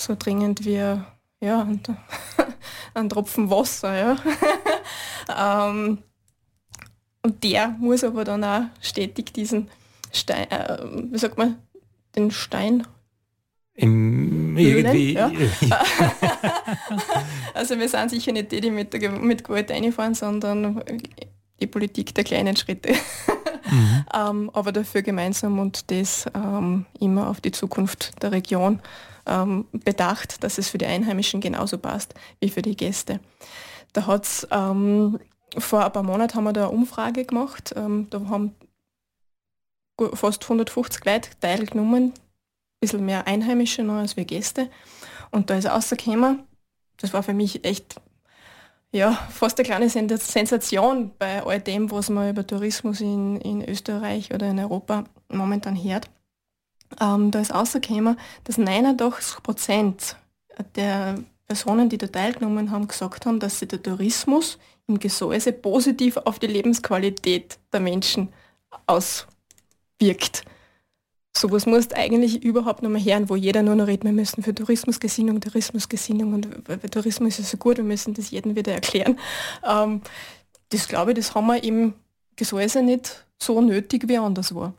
[0.02, 0.98] so dringend wie
[1.44, 1.68] ja,
[2.94, 4.18] ein Tropfen Wasser.
[5.28, 5.68] Ja.
[5.70, 6.00] ähm,
[7.24, 9.70] und der muss aber dann auch stetig diesen
[10.12, 10.78] Stein, äh,
[11.12, 11.58] wie sagt man,
[12.16, 12.86] den Stein
[13.74, 15.32] im, irgendwie, ja.
[17.54, 20.84] also wir sind sicher nicht die, die mit, mit Gewalt reinfahren, sondern
[21.60, 22.94] die Politik der kleinen Schritte.
[23.72, 24.06] Mhm.
[24.14, 28.82] ähm, aber dafür gemeinsam und das ähm, immer auf die Zukunft der Region
[29.26, 33.20] ähm, bedacht, dass es für die Einheimischen genauso passt wie für die Gäste.
[33.94, 35.20] Da hat es ähm,
[35.58, 37.74] vor ein paar Monaten haben wir da eine Umfrage gemacht.
[37.76, 38.56] Ähm, da haben
[40.14, 42.14] fast 150 Leute teilgenommen, ein
[42.80, 44.70] bisschen mehr Einheimische noch als wir Gäste.
[45.32, 46.44] Und da ist rausgekommen,
[46.98, 47.96] das war für mich echt
[48.92, 54.34] ja, fast eine kleine Sensation bei all dem, was man über Tourismus in, in Österreich
[54.34, 56.10] oder in Europa momentan hört.
[57.00, 60.18] Ähm, da ist rausgekommen, dass 89 Prozent
[60.76, 61.16] der
[61.48, 66.40] Personen, die da teilgenommen haben, gesagt haben, dass sie der Tourismus im Gesäuse positiv auf
[66.40, 68.30] die Lebensqualität der Menschen
[68.88, 70.44] auswirkt.
[71.36, 74.54] Sowas musst eigentlich überhaupt noch mal hören, wo jeder nur noch redet, wir müssen für
[74.54, 76.48] Tourismusgesinnung, Tourismusgesinnung und
[76.92, 79.18] Tourismus ist so gut, wir müssen das jedem wieder erklären.
[79.68, 80.02] Ähm,
[80.70, 81.94] das glaube ich, das haben wir im
[82.36, 84.74] Gesäuse nicht so nötig, wie anders war.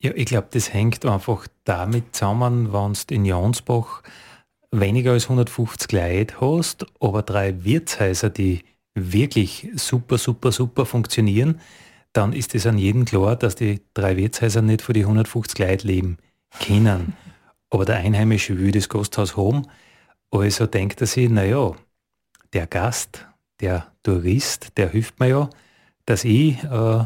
[0.00, 4.02] Ja, ich glaube, das hängt einfach damit zusammen, wenn du in Jansbach
[4.70, 8.62] weniger als 150 Leute hast, aber drei Wirtshäuser, die
[8.94, 11.60] wirklich super, super, super funktionieren,
[12.12, 15.86] dann ist es an jedem klar, dass die drei Wirtshäuser nicht für die 150 Leute
[15.86, 16.18] leben
[16.64, 17.14] können.
[17.70, 19.66] Aber der Einheimische will das Gasthaus haben.
[20.30, 21.72] Also denkt er sich, naja,
[22.52, 23.26] der Gast,
[23.60, 25.50] der Tourist, der hilft mir ja,
[26.06, 27.04] dass ich äh,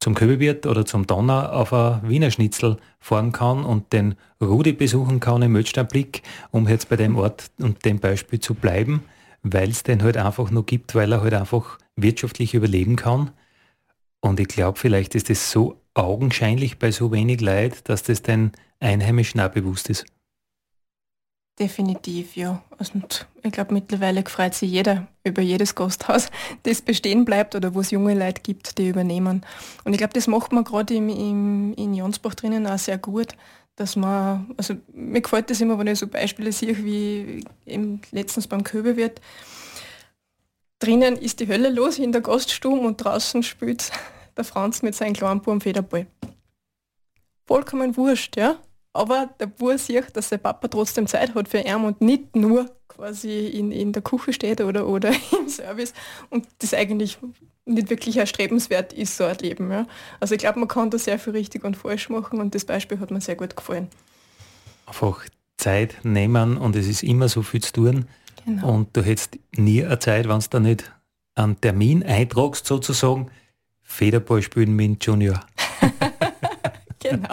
[0.00, 5.20] zum Köbelwirt oder zum Donner auf ein Wiener Schnitzel fahren kann und den Rudi besuchen
[5.20, 9.04] kann im Mötsteinblick, um jetzt bei dem Ort und dem Beispiel zu bleiben,
[9.42, 13.30] weil es den halt einfach nur gibt, weil er halt einfach wirtschaftlich überleben kann.
[14.22, 18.52] Und ich glaube, vielleicht ist es so augenscheinlich bei so wenig Leid, dass das den
[18.80, 20.06] Einheimischen auch bewusst ist.
[21.58, 22.62] Definitiv, ja.
[22.78, 26.30] Also, und ich glaube, mittlerweile freut sich jeder über jedes Gasthaus,
[26.62, 29.44] das bestehen bleibt oder wo es junge Leute gibt, die übernehmen.
[29.84, 33.28] Und ich glaube, das macht man gerade im, im, in Jansbach drinnen auch sehr gut,
[33.76, 38.46] dass man, also mir gefällt das immer, wenn ich so Beispiele sehe, wie eben letztens
[38.46, 39.20] beim Köbewirt.
[40.82, 43.90] Drinnen ist die Hölle los in der Gaststube und draußen spielt
[44.36, 46.06] der Franz mit seinem kleinen Buben Federball.
[47.46, 48.58] Vollkommen wurscht, ja
[48.92, 52.70] aber der Bub sieht, dass der Papa trotzdem Zeit hat für ihn und nicht nur
[52.88, 55.94] quasi in, in der Küche steht oder, oder im Service
[56.30, 57.18] und das eigentlich
[57.64, 59.70] nicht wirklich erstrebenswert ist, so ein Leben.
[59.70, 59.86] Ja.
[60.20, 63.00] Also ich glaube, man kann da sehr viel richtig und falsch machen und das Beispiel
[63.00, 63.88] hat mir sehr gut gefallen.
[64.86, 65.24] Einfach
[65.56, 68.06] Zeit nehmen und es ist immer so viel zu tun
[68.44, 68.72] genau.
[68.72, 70.92] und du hättest nie eine Zeit, wenn du da nicht
[71.34, 73.30] einen Termin eintragst sozusagen,
[73.82, 75.40] Federball spielen mit Junior.
[76.98, 77.28] genau.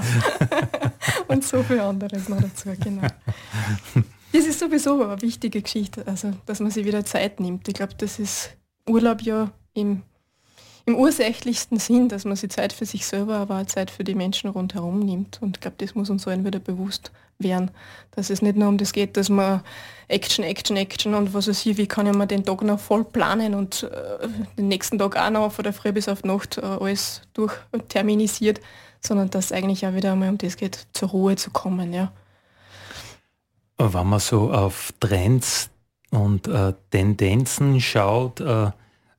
[1.28, 3.08] und so viel anderes noch dazu, genau.
[4.32, 7.68] Das ist sowieso eine wichtige Geschichte, also dass man sich wieder Zeit nimmt.
[7.68, 8.56] Ich glaube, das ist
[8.88, 10.04] Urlaub ja im,
[10.86, 14.16] im ursächlichsten Sinn, dass man sich Zeit für sich selber, aber auch Zeit für die
[14.16, 15.42] Menschen rundherum nimmt.
[15.42, 17.72] Und ich glaube, das muss uns allen wieder bewusst werden,
[18.12, 19.62] dass es nicht nur um das geht, dass man
[20.08, 23.04] Action, Action, Action und was weiß ich, wie kann ich mir den Tag noch voll
[23.04, 26.62] planen und äh, den nächsten Tag auch noch von der Früh bis auf Nacht äh,
[26.62, 28.60] alles durchterminisiert,
[29.02, 31.94] sondern dass es eigentlich auch wieder einmal um das geht, zur Ruhe zu kommen.
[31.94, 32.12] Ja.
[33.78, 35.70] Wenn man so auf Trends
[36.12, 38.72] und äh, Tendenzen schaut, äh,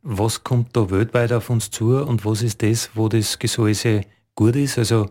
[0.02, 4.02] was kommt da weltweit auf uns zu und was ist das, wo das Gesäuse
[4.34, 4.76] gut ist?
[4.76, 5.06] Also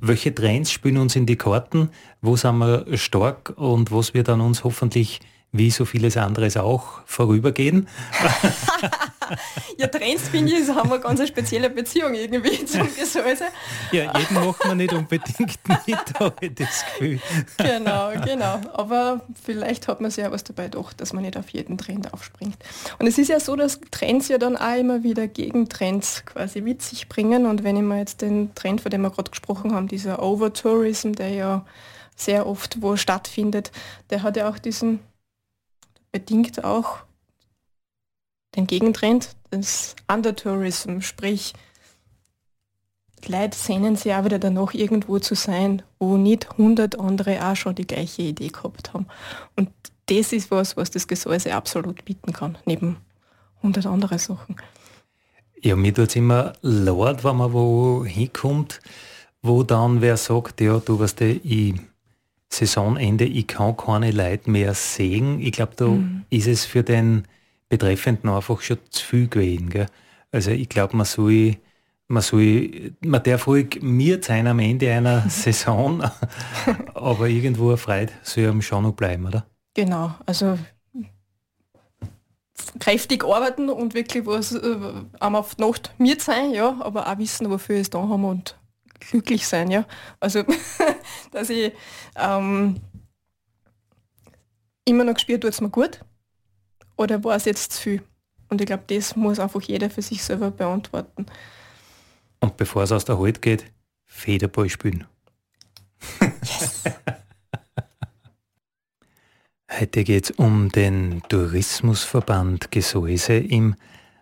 [0.00, 1.90] welche Trends spielen uns in die Karten?
[2.20, 5.20] Wo sind wir stark und was wird an uns hoffentlich
[5.52, 7.88] wie so vieles anderes auch vorübergehen.
[9.78, 13.44] ja, Trends finde ich, haben wir eine ganz spezielle Beziehung irgendwie zum Gesäuse.
[13.90, 17.20] Ja, jeden macht man nicht unbedingt mit, habe ich das Gefühl.
[17.56, 18.60] Genau, genau.
[18.74, 22.12] Aber vielleicht hat man sich ja was dabei doch, dass man nicht auf jeden Trend
[22.12, 22.58] aufspringt.
[22.98, 26.82] Und es ist ja so, dass Trends ja dann auch immer wieder Gegentrends quasi mit
[26.82, 27.46] sich bringen.
[27.46, 31.12] Und wenn ich mir jetzt den Trend, von dem wir gerade gesprochen haben, dieser Overtourism,
[31.12, 31.64] der ja
[32.16, 33.70] sehr oft wo stattfindet,
[34.10, 35.00] der hat ja auch diesen
[36.12, 36.98] bedingt auch
[38.56, 41.54] den Gegentrend des Undertourism, sprich
[43.26, 47.74] Leute sehnen sich auch wieder danach irgendwo zu sein, wo nicht 100 andere auch schon
[47.74, 49.06] die gleiche Idee gehabt haben.
[49.56, 49.70] Und
[50.06, 52.96] das ist was, was das Gesäuse absolut bieten kann, neben
[53.58, 54.56] 100 andere Sachen.
[55.60, 58.80] Ja, mir tut es immer leid, wenn man wo hinkommt,
[59.42, 61.74] wo dann wer sagt, ja, du weißt, ich
[62.50, 65.40] Saisonende, ich kann keine Leute mehr sehen.
[65.40, 66.24] Ich glaube, da mhm.
[66.30, 67.24] ist es für den
[67.68, 69.68] Betreffenden einfach schon zu viel gewesen.
[69.70, 69.86] Gell?
[70.32, 71.56] Also ich glaube, man soll,
[72.06, 76.02] man soll, man darf ruhig mir sein am Ende einer Saison,
[76.94, 79.46] aber irgendwo eine Freude soll am schon noch bleiben, oder?
[79.74, 80.58] Genau, also
[82.80, 84.76] kräftig arbeiten und wirklich was äh,
[85.20, 88.56] auf die Nacht mir sein, ja, aber auch wissen, wofür ich es da haben und
[89.00, 89.84] glücklich sein, ja.
[90.20, 90.44] Also,
[91.30, 91.72] dass ich
[92.16, 92.80] ähm,
[94.84, 96.00] immer noch gespürt, tut es mir gut
[96.96, 98.02] oder war es jetzt zu viel?
[98.48, 101.26] Und ich glaube, das muss einfach jeder für sich selber beantworten.
[102.40, 103.70] Und bevor es aus der Halt geht,
[104.06, 105.06] Federball spielen.
[106.20, 106.84] Yes.
[109.70, 113.76] Heute geht es um den Tourismusverband Gesäuse im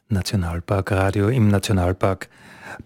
[0.09, 2.29] Nationalpark Radio, im Nationalpark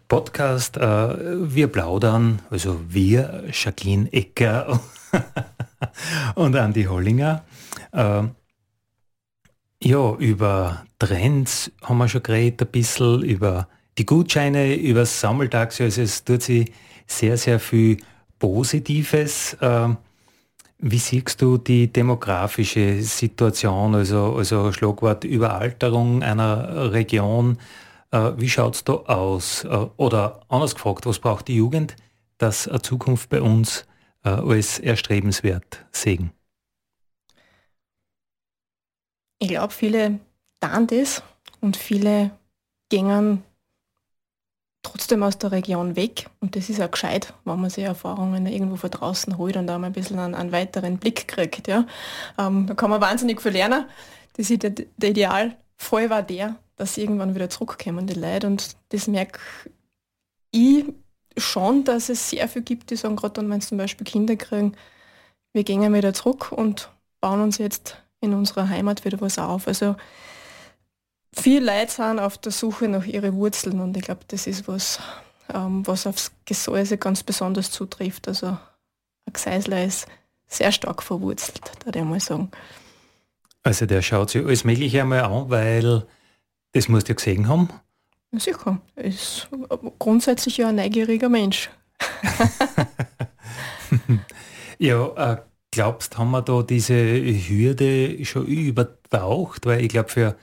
[0.08, 0.76] Podcast.
[0.76, 4.80] Äh, wir plaudern, also wir, Jacqueline Ecker
[6.34, 7.44] und Andi Hollinger.
[7.92, 8.22] Äh,
[9.82, 15.84] ja, über Trends haben wir schon geredet, ein bisschen über die Gutscheine, über das Sammeltaxi.
[15.84, 16.72] Also es tut sich
[17.06, 17.98] sehr, sehr viel
[18.38, 19.54] Positives.
[19.54, 19.88] Äh,
[20.82, 27.58] wie siehst du die demografische Situation, also, also Schlagwort Überalterung einer Region?
[28.10, 29.64] Äh, wie schaut es da aus?
[29.64, 31.96] Äh, oder anders gefragt, was braucht die Jugend,
[32.38, 33.86] dass eine Zukunft bei uns
[34.24, 36.32] äh, als erstrebenswert sehen?
[39.38, 40.20] Ich glaube, viele
[40.60, 41.22] tun das
[41.60, 42.30] und viele
[42.90, 43.42] gehen
[44.82, 46.28] trotzdem aus der Region weg.
[46.40, 49.78] Und das ist auch gescheit, wenn man sich Erfahrungen irgendwo von draußen holt und da
[49.78, 51.68] mal ein bisschen einen, einen weiteren Blick kriegt.
[51.68, 51.86] Ja.
[52.38, 53.86] Ähm, da kann man wahnsinnig viel lernen.
[54.34, 58.46] Das ist der, der Idealfall war der, dass sie irgendwann wieder zurückkommen, die Leute.
[58.46, 59.38] Und das merke
[60.50, 60.86] ich
[61.36, 64.34] schon, dass es sehr viel gibt, die sagen, gerade dann, wenn sie zum Beispiel Kinder
[64.36, 64.74] kriegen,
[65.52, 66.90] wir gehen wieder zurück und
[67.20, 69.68] bauen uns jetzt in unserer Heimat wieder was auf.
[69.68, 69.94] Also
[71.34, 75.00] viele Leute sind auf der Suche nach ihren Wurzeln und ich glaube, das ist was,
[75.52, 78.26] ähm, was aufs Gesäuse ganz besonders zutrifft.
[78.26, 78.46] Also
[79.26, 80.06] ein Gseisler ist
[80.46, 82.50] sehr stark verwurzelt, würde ich mal sagen.
[83.64, 86.06] Also der schaut sich alles Mögliche einmal an, weil
[86.72, 87.68] das musst du ja gesehen haben.
[88.32, 89.48] Sicher, ist
[89.98, 91.68] grundsätzlich ja ein neugieriger Mensch.
[94.78, 95.36] ja, äh,
[95.72, 99.66] glaubst, haben wir da diese Hürde schon übertaucht?
[99.66, 100.36] Weil ich glaube, für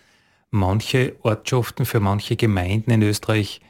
[0.51, 3.61] manche Ortschaften, für manche Gemeinden in Österreich,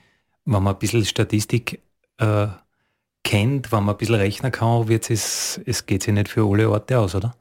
[0.46, 1.82] wenn man ein bisschen Statistik
[2.17, 2.48] äh,
[3.24, 6.70] kennt, wenn man ein bisschen rechnen kann, wird es, es geht sich nicht für alle
[6.70, 7.36] Orte aus, oder?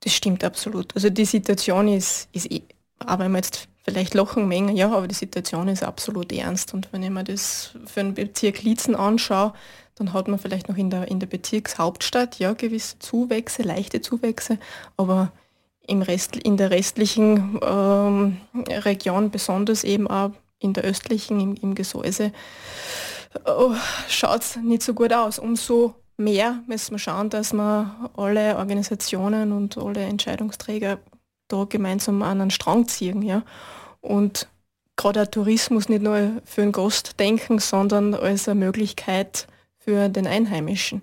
[0.00, 0.94] Das stimmt absolut.
[0.94, 2.62] Also die Situation ist, ist eh,
[2.98, 6.74] aber wenn man jetzt vielleicht lachen mengen, ja, aber die Situation ist absolut ernst.
[6.74, 9.54] Und wenn ich mir das für den Bezirk Liezen anschaue,
[9.96, 14.58] dann hat man vielleicht noch in der, in der Bezirkshauptstadt ja gewisse Zuwächse, leichte Zuwächse,
[14.96, 15.32] aber
[15.86, 18.36] im Rest, in der restlichen ähm,
[18.68, 22.32] Region, besonders eben auch in der östlichen, im, im Gesäuse,
[23.46, 23.74] oh,
[24.08, 25.38] schaut es nicht so gut aus.
[25.38, 30.98] Umso mehr müssen wir schauen, dass wir alle Organisationen und alle Entscheidungsträger
[31.48, 33.22] da gemeinsam an einen Strang ziehen.
[33.22, 33.42] Ja?
[34.00, 34.48] Und
[34.96, 39.46] gerade der Tourismus nicht nur für den Gast denken, sondern als eine Möglichkeit
[39.78, 41.02] für den Einheimischen.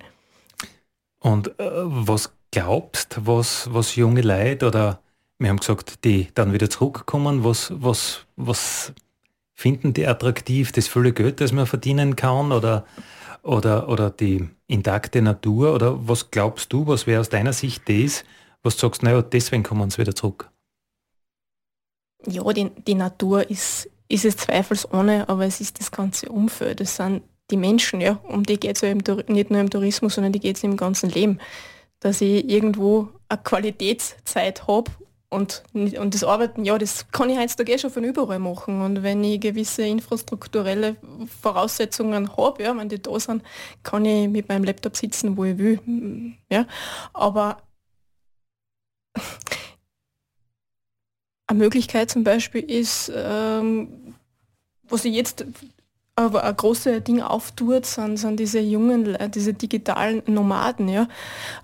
[1.19, 4.99] Und äh, was glaubst, was, was junge Leute oder
[5.37, 8.93] wir haben gesagt, die dann wieder zurückkommen, was, was, was
[9.53, 10.71] finden die attraktiv?
[10.71, 12.85] Das viele Geld, das man verdienen kann oder,
[13.41, 15.73] oder, oder die intakte Natur?
[15.73, 18.23] Oder was glaubst du, was wäre aus deiner Sicht das,
[18.65, 20.49] was du sagst, naja, deswegen kommen sie wieder zurück?
[22.27, 26.81] Ja, die, die Natur ist, ist es zweifelsohne, aber es ist das ganze Umfeld.
[26.81, 30.33] Es sind die Menschen, ja, um die geht es ja nicht nur im Tourismus, sondern
[30.33, 31.39] die geht es im ganzen Leben.
[31.99, 34.91] Dass ich irgendwo eine Qualitätszeit habe
[35.29, 38.81] und, und das Arbeiten, ja, das kann ich heutzutage eh schon von überall machen.
[38.81, 40.95] Und wenn ich gewisse infrastrukturelle
[41.41, 43.43] Voraussetzungen habe, ja, wenn die da sind,
[43.83, 45.79] kann ich mit meinem Laptop sitzen, wo ich will.
[46.49, 46.65] Ja.
[47.13, 47.57] Aber
[51.47, 54.15] eine Möglichkeit zum Beispiel ist, ähm,
[54.83, 55.45] was ich jetzt
[56.17, 61.07] aber ein großes Ding auftut, sind, sind diese jungen, diese digitalen Nomaden, ja,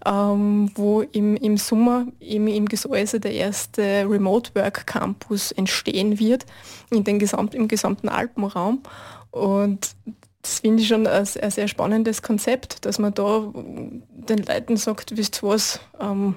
[0.05, 6.45] ähm, wo im, im Sommer im, im Gesäuse der erste Remote Work Campus entstehen wird,
[6.89, 8.83] in den Gesamt, im gesamten Alpenraum.
[9.31, 9.95] Und
[10.41, 15.15] das finde ich schon ein, ein, sehr spannendes Konzept, dass man da den Leuten sagt,
[15.15, 16.35] wisst ihr was, ähm,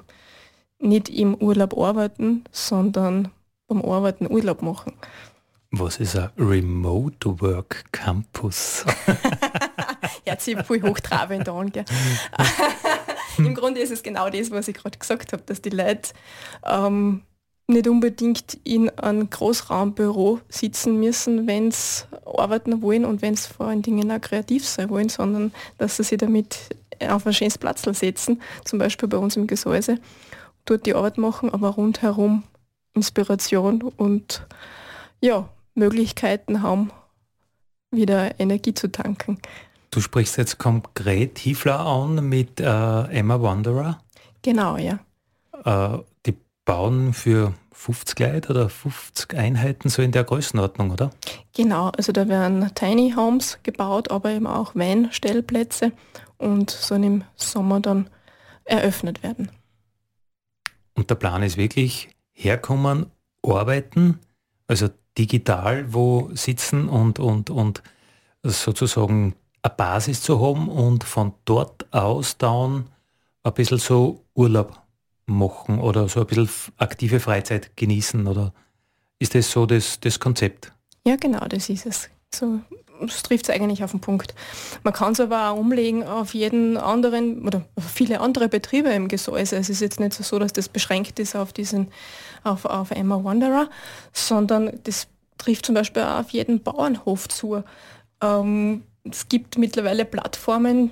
[0.79, 3.31] nicht im Urlaub arbeiten, sondern
[3.69, 4.93] beim Arbeiten Urlaub machen.
[5.71, 8.85] Was ist ein Remote Work Campus?
[10.27, 11.73] ja, ziemlich viel hochtrabend an.
[13.39, 16.13] Im Grunde ist es genau das, was ich gerade gesagt habe, dass die Leute
[16.65, 17.23] ähm,
[17.67, 23.67] nicht unbedingt in einem Großraumbüro sitzen müssen, wenn sie arbeiten wollen und wenn sie vor
[23.67, 26.57] allen Dingen auch kreativ sein wollen, sondern dass sie sich damit
[27.09, 29.99] auf ein schönes Platz setzen, zum Beispiel bei uns im Gesäuse,
[30.65, 32.45] dort die Arbeit machen, aber rundherum
[32.95, 34.47] Inspiration und
[35.21, 36.91] ja, Möglichkeiten haben,
[37.91, 39.39] wieder Energie zu tanken.
[39.91, 44.01] Du sprichst jetzt konkret Tiefler an mit äh, Emma Wanderer.
[44.43, 44.99] Genau, ja.
[45.65, 51.11] Äh, die bauen für 50 Leute oder 50 Einheiten so in der Größenordnung, oder?
[51.55, 55.93] Genau, also da werden Tiny Homes gebaut, aber eben auch Weinstellplätze
[56.39, 58.09] und sollen im Sommer dann
[58.65, 59.51] eröffnet werden.
[60.95, 63.07] Und der Plan ist wirklich herkommen,
[63.43, 64.19] arbeiten,
[64.67, 64.89] also
[65.19, 67.83] digital wo sitzen und, und, und
[68.43, 72.87] sozusagen eine Basis zu haben und von dort aus dann
[73.43, 74.81] ein bisschen so Urlaub
[75.27, 78.53] machen oder so ein bisschen aktive Freizeit genießen oder
[79.19, 80.73] ist das so das, das Konzept?
[81.07, 82.11] Ja, genau, das ist es.
[82.35, 82.61] So,
[83.07, 84.35] das trifft es eigentlich auf den Punkt.
[84.83, 89.57] Man kann es aber auch umlegen auf jeden anderen oder viele andere Betriebe im Gesäuse.
[89.57, 91.89] Es ist jetzt nicht so, dass das beschränkt ist auf diesen,
[92.43, 93.69] auf, auf Emma Wanderer,
[94.13, 95.07] sondern das
[95.39, 97.63] trifft zum Beispiel auch auf jeden Bauernhof zu.
[98.23, 100.91] Ähm, es gibt mittlerweile Plattformen,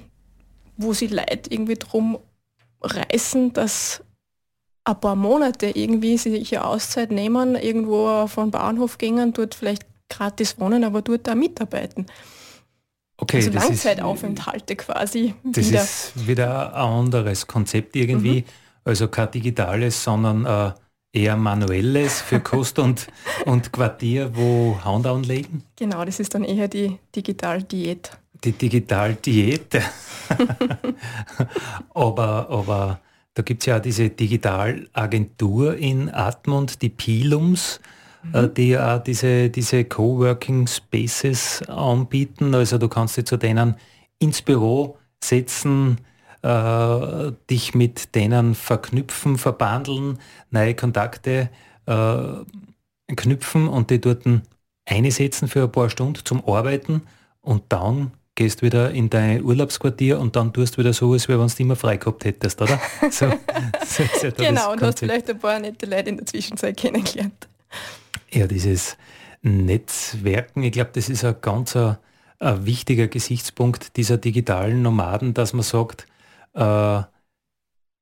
[0.77, 2.19] wo sie Leute irgendwie drum
[2.83, 4.03] reißen, dass
[4.85, 9.87] ein paar Monate irgendwie sich eine Auszeit nehmen, irgendwo auf einen Bauernhof gehen, dort vielleicht
[10.13, 12.07] gratis wohnen, aber dort da mitarbeiten.
[13.17, 15.35] Okay, also Langzeitaufenthalte ist, quasi.
[15.45, 15.83] Das wieder.
[15.83, 18.41] ist wieder ein anderes Konzept irgendwie.
[18.41, 18.45] Mhm.
[18.85, 20.73] Also kein digitales, sondern äh,
[21.13, 23.07] eher manuelles für Kost und,
[23.45, 25.63] und Quartier, wo Hand anlegen?
[25.77, 28.11] Genau, das ist dann eher die Digital-Diät.
[28.45, 29.81] Die Digital-Diät.
[31.95, 33.01] aber, aber
[33.35, 37.81] da gibt es ja auch diese Digitalagentur in Atmund, die Pilums,
[38.23, 38.55] mhm.
[38.55, 42.55] die ja auch diese, diese Coworking Spaces anbieten.
[42.55, 43.77] Also du kannst dich zu denen
[44.18, 45.99] ins Büro setzen,
[46.43, 50.18] äh, dich mit denen verknüpfen, verbandeln,
[50.51, 51.51] neue Kontakte
[51.87, 54.25] äh, knüpfen und die dort
[54.85, 57.03] einsetzen für ein paar Stunden zum Arbeiten
[57.41, 61.37] und dann gehst wieder in dein Urlaubsquartier und dann tust du wieder so, als wenn
[61.37, 62.81] du immer frei gehabt hättest, oder?
[63.11, 63.31] So,
[63.85, 67.49] so genau, und hast vielleicht ein paar nette Leute in der Zwischenzeit kennengelernt.
[68.33, 68.97] Ja, dieses
[69.43, 71.99] Netzwerken, ich glaube, das ist ein ganz ein,
[72.39, 76.07] ein wichtiger Gesichtspunkt dieser digitalen Nomaden, dass man sagt,
[76.55, 77.03] äh,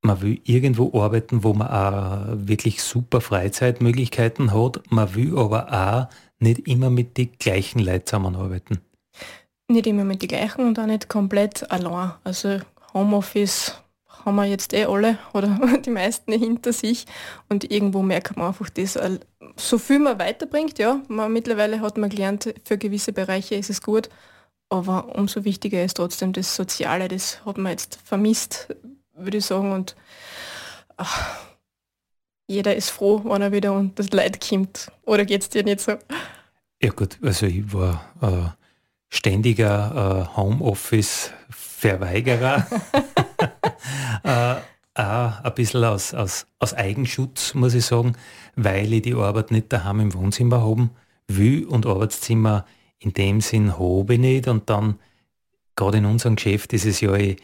[0.03, 4.81] man will irgendwo arbeiten, wo man auch wirklich super Freizeitmöglichkeiten hat.
[4.91, 8.79] Man will aber auch nicht immer mit den gleichen Leuten zusammenarbeiten.
[9.69, 12.13] Nicht immer mit den gleichen und auch nicht komplett allein.
[12.25, 12.61] Also
[12.95, 13.80] Homeoffice
[14.25, 17.07] haben wir jetzt eh alle oder die meisten hinter sich
[17.49, 18.99] und irgendwo merkt man einfach, dass
[19.57, 23.83] so viel man weiterbringt, ja, man, mittlerweile hat man gelernt, für gewisse Bereiche ist es
[23.83, 24.09] gut,
[24.71, 28.69] aber umso wichtiger ist trotzdem das Soziale, das hat man jetzt vermisst,
[29.15, 29.73] würde ich sagen.
[29.73, 29.97] Und
[30.97, 31.39] ach,
[32.47, 34.91] jeder ist froh, wenn er wieder und das Leid kommt.
[35.03, 35.97] Oder geht es dir nicht so?
[36.81, 38.51] Ja gut, also ich war äh,
[39.09, 40.39] ständiger äh,
[41.81, 42.67] Homeoffice-Verweigerer.
[44.25, 44.57] äh,
[44.95, 48.17] auch ein bisschen aus, aus, aus Eigenschutz, muss ich sagen,
[48.57, 50.91] weil ich die Arbeit nicht daheim im Wohnzimmer haben
[51.29, 52.67] will und Arbeitszimmer
[52.99, 54.49] in dem Sinn habe ich nicht.
[54.49, 54.99] Und dann,
[55.77, 57.37] gerade in unserem Geschäft, ist es ja eh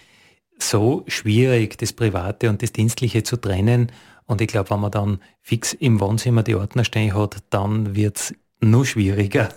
[0.58, 3.92] so schwierig, das Private und das Dienstliche zu trennen.
[4.26, 8.16] Und ich glaube, wenn man dann fix im Wohnzimmer die Ordner stehen hat, dann wird
[8.16, 9.50] es nur schwieriger.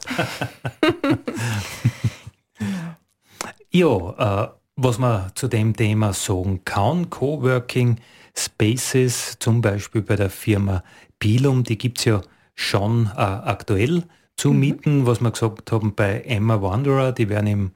[3.71, 7.97] ja, äh, was man zu dem Thema sagen kann, Coworking
[8.35, 10.83] Spaces, zum Beispiel bei der Firma
[11.19, 12.21] Pilum, die gibt es ja
[12.55, 14.03] schon äh, aktuell
[14.37, 14.59] zu mhm.
[14.59, 17.71] mieten, was wir gesagt haben bei Emma Wanderer, die werden im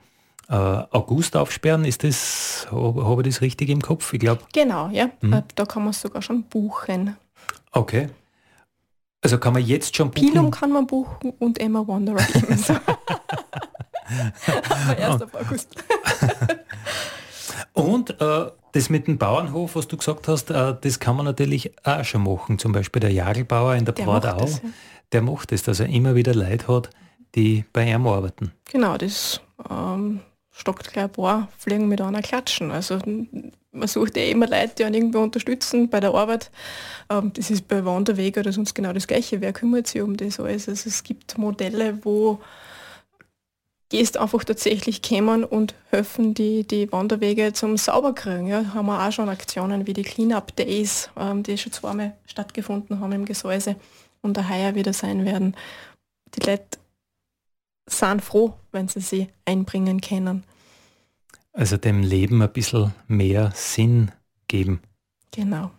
[0.47, 1.83] äh, August aufsperren.
[1.83, 4.13] Ist das, habe ich das richtig im Kopf?
[4.13, 4.43] Ich glaube.
[4.53, 5.09] Genau, ja.
[5.21, 5.33] Mhm.
[5.33, 7.17] Äh, da kann man sogar schon buchen.
[7.71, 8.09] Okay.
[9.21, 10.29] Also kann man jetzt schon buchen?
[10.29, 12.75] Pilum kann man buchen und Emma Wanderer ebenso.
[14.69, 15.69] Aber erst ab August.
[17.73, 21.71] und äh, das mit dem Bauernhof, was du gesagt hast, äh, das kann man natürlich
[21.85, 22.59] auch schon machen.
[22.59, 23.93] Zum Beispiel der Jagelbauer in der.
[23.93, 24.69] Das, ja
[25.13, 26.89] der macht es, dass er immer wieder Leute hat,
[27.35, 28.51] die bei ihm arbeiten.
[28.71, 30.19] Genau, das ähm,
[30.51, 32.71] stockt gleich ein paar Fliegen mit einer klatschen.
[32.71, 32.99] Also
[33.71, 36.51] man sucht ja immer Leute, die einen irgendwo unterstützen bei der Arbeit.
[37.09, 39.39] Ähm, das ist bei Wanderweg oder sonst genau das Gleiche.
[39.41, 40.67] Wer kümmert sich um das alles?
[40.67, 42.39] Also es gibt Modelle, wo
[43.93, 48.47] Gehst einfach tatsächlich kämen und helfen, die, die Wanderwege zum Sauberkriegen.
[48.47, 52.99] Ja, haben wir auch schon Aktionen wie die Cleanup Days, ähm, die schon zweimal stattgefunden
[52.99, 53.75] haben im Gesäuse
[54.23, 55.55] und der heuer wieder sein werden.
[56.33, 56.79] Die Leute
[57.87, 60.43] sind froh, wenn sie sie einbringen können.
[61.51, 64.11] Also dem Leben ein bisschen mehr Sinn
[64.47, 64.81] geben.
[65.29, 65.69] Genau.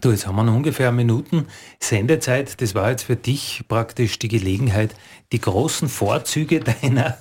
[0.00, 1.46] Du, jetzt haben wir noch ungefähr Minuten
[1.80, 2.60] Sendezeit.
[2.60, 4.94] Das war jetzt für dich praktisch die Gelegenheit,
[5.32, 7.16] die großen Vorzüge deiner,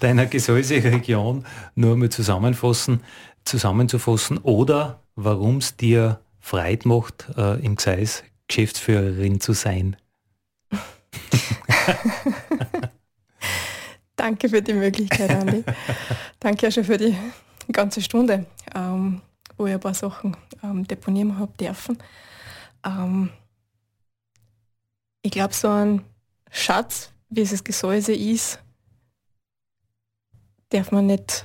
[0.00, 1.44] deiner Gesäuseregion
[1.74, 3.00] nur mal zusammenfassen,
[3.44, 9.96] zusammenzufassen oder warum es dir Freude macht, äh, im Gseis Geschäftsführerin zu sein.
[14.16, 15.62] Danke für die Möglichkeit, Andi.
[16.40, 17.14] Danke auch schon für die
[17.70, 19.20] ganze Stunde, ähm,
[19.58, 21.98] wo ich ein paar Sachen ähm, deponieren habe dürfen.
[22.84, 23.30] Ähm,
[25.22, 26.04] ich glaube, so ein
[26.50, 28.62] Schatz, wie es das Gesäuse ist,
[30.70, 31.44] darf man nicht,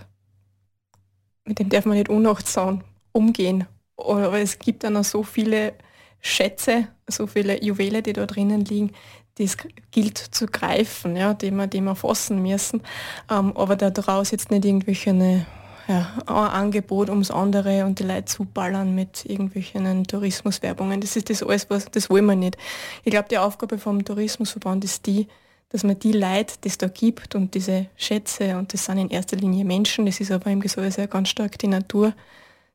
[1.46, 3.68] mit dem darf man nicht unachtsam umgehen.
[3.98, 5.74] Aber es gibt dann noch so viele
[6.20, 8.92] Schätze, so viele Juwele, die da drinnen liegen,
[9.38, 9.58] die es
[9.92, 12.82] gilt zu greifen, ja, die wir, die wir fassen müssen.
[13.30, 15.46] Ähm, aber daraus jetzt nicht irgendwelche eine,
[15.88, 21.02] ja, ein Angebot ums andere und die Leute zuballern mit irgendwelchen Tourismuswerbungen.
[21.02, 22.58] Das ist das alles, was, das wollen wir nicht.
[23.04, 25.28] Ich glaube, die Aufgabe vom Tourismusverband ist die,
[25.70, 29.10] dass man die Leute, die es da gibt und diese Schätze, und das sind in
[29.10, 32.14] erster Linie Menschen, das ist aber im Gesäuse ganz stark die Natur,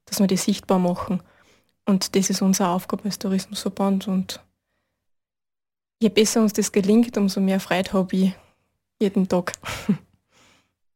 [0.04, 1.22] dass wir die sichtbar machen.
[1.84, 4.09] Und das ist unsere Aufgabe als Tourismusverband.
[4.09, 4.44] Und
[6.00, 8.32] je besser uns das gelingt, umso mehr Freude habe ich
[9.00, 9.52] jeden Tag.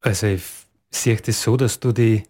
[0.00, 0.42] Also ich
[0.94, 2.22] sehe das so, dass du die,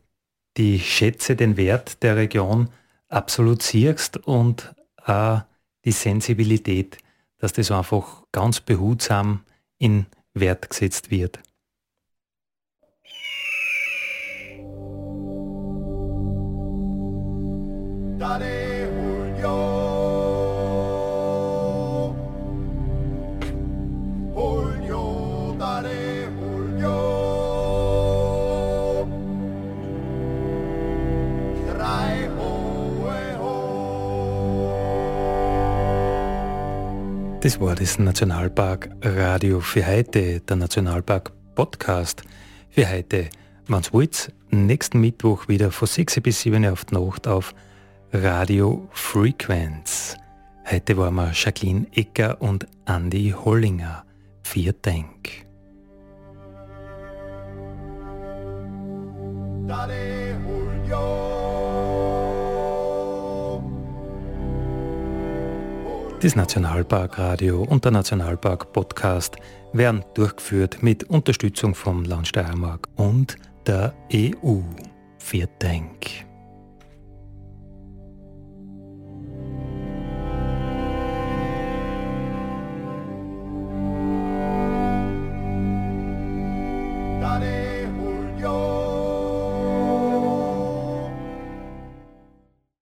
[0.57, 2.69] die Schätze, den Wert der Region
[3.09, 5.43] absolut siehst und auch
[5.85, 6.99] die Sensibilität,
[7.39, 9.45] dass das einfach ganz behutsam
[9.79, 11.41] in Wert gesetzt wird.
[18.19, 18.62] Daddy,
[37.43, 42.23] Das war das Nationalpark Radio für heute, der Nationalpark Podcast
[42.71, 43.31] für heute.
[43.67, 47.53] Wann's wollt, nächsten Mittwoch wieder von 6 bis 7 auf die Nacht auf
[48.13, 50.17] Radio Frequenz.
[50.71, 54.05] Heute waren wir Jacqueline Ecker und Andy Hollinger.
[54.45, 55.45] Vier Dank.
[66.23, 69.39] Das Nationalparkradio und der Nationalpark Podcast
[69.73, 74.61] werden durchgeführt mit Unterstützung vom Land Steiermark und der EU.
[75.19, 76.32] Vielen Dank.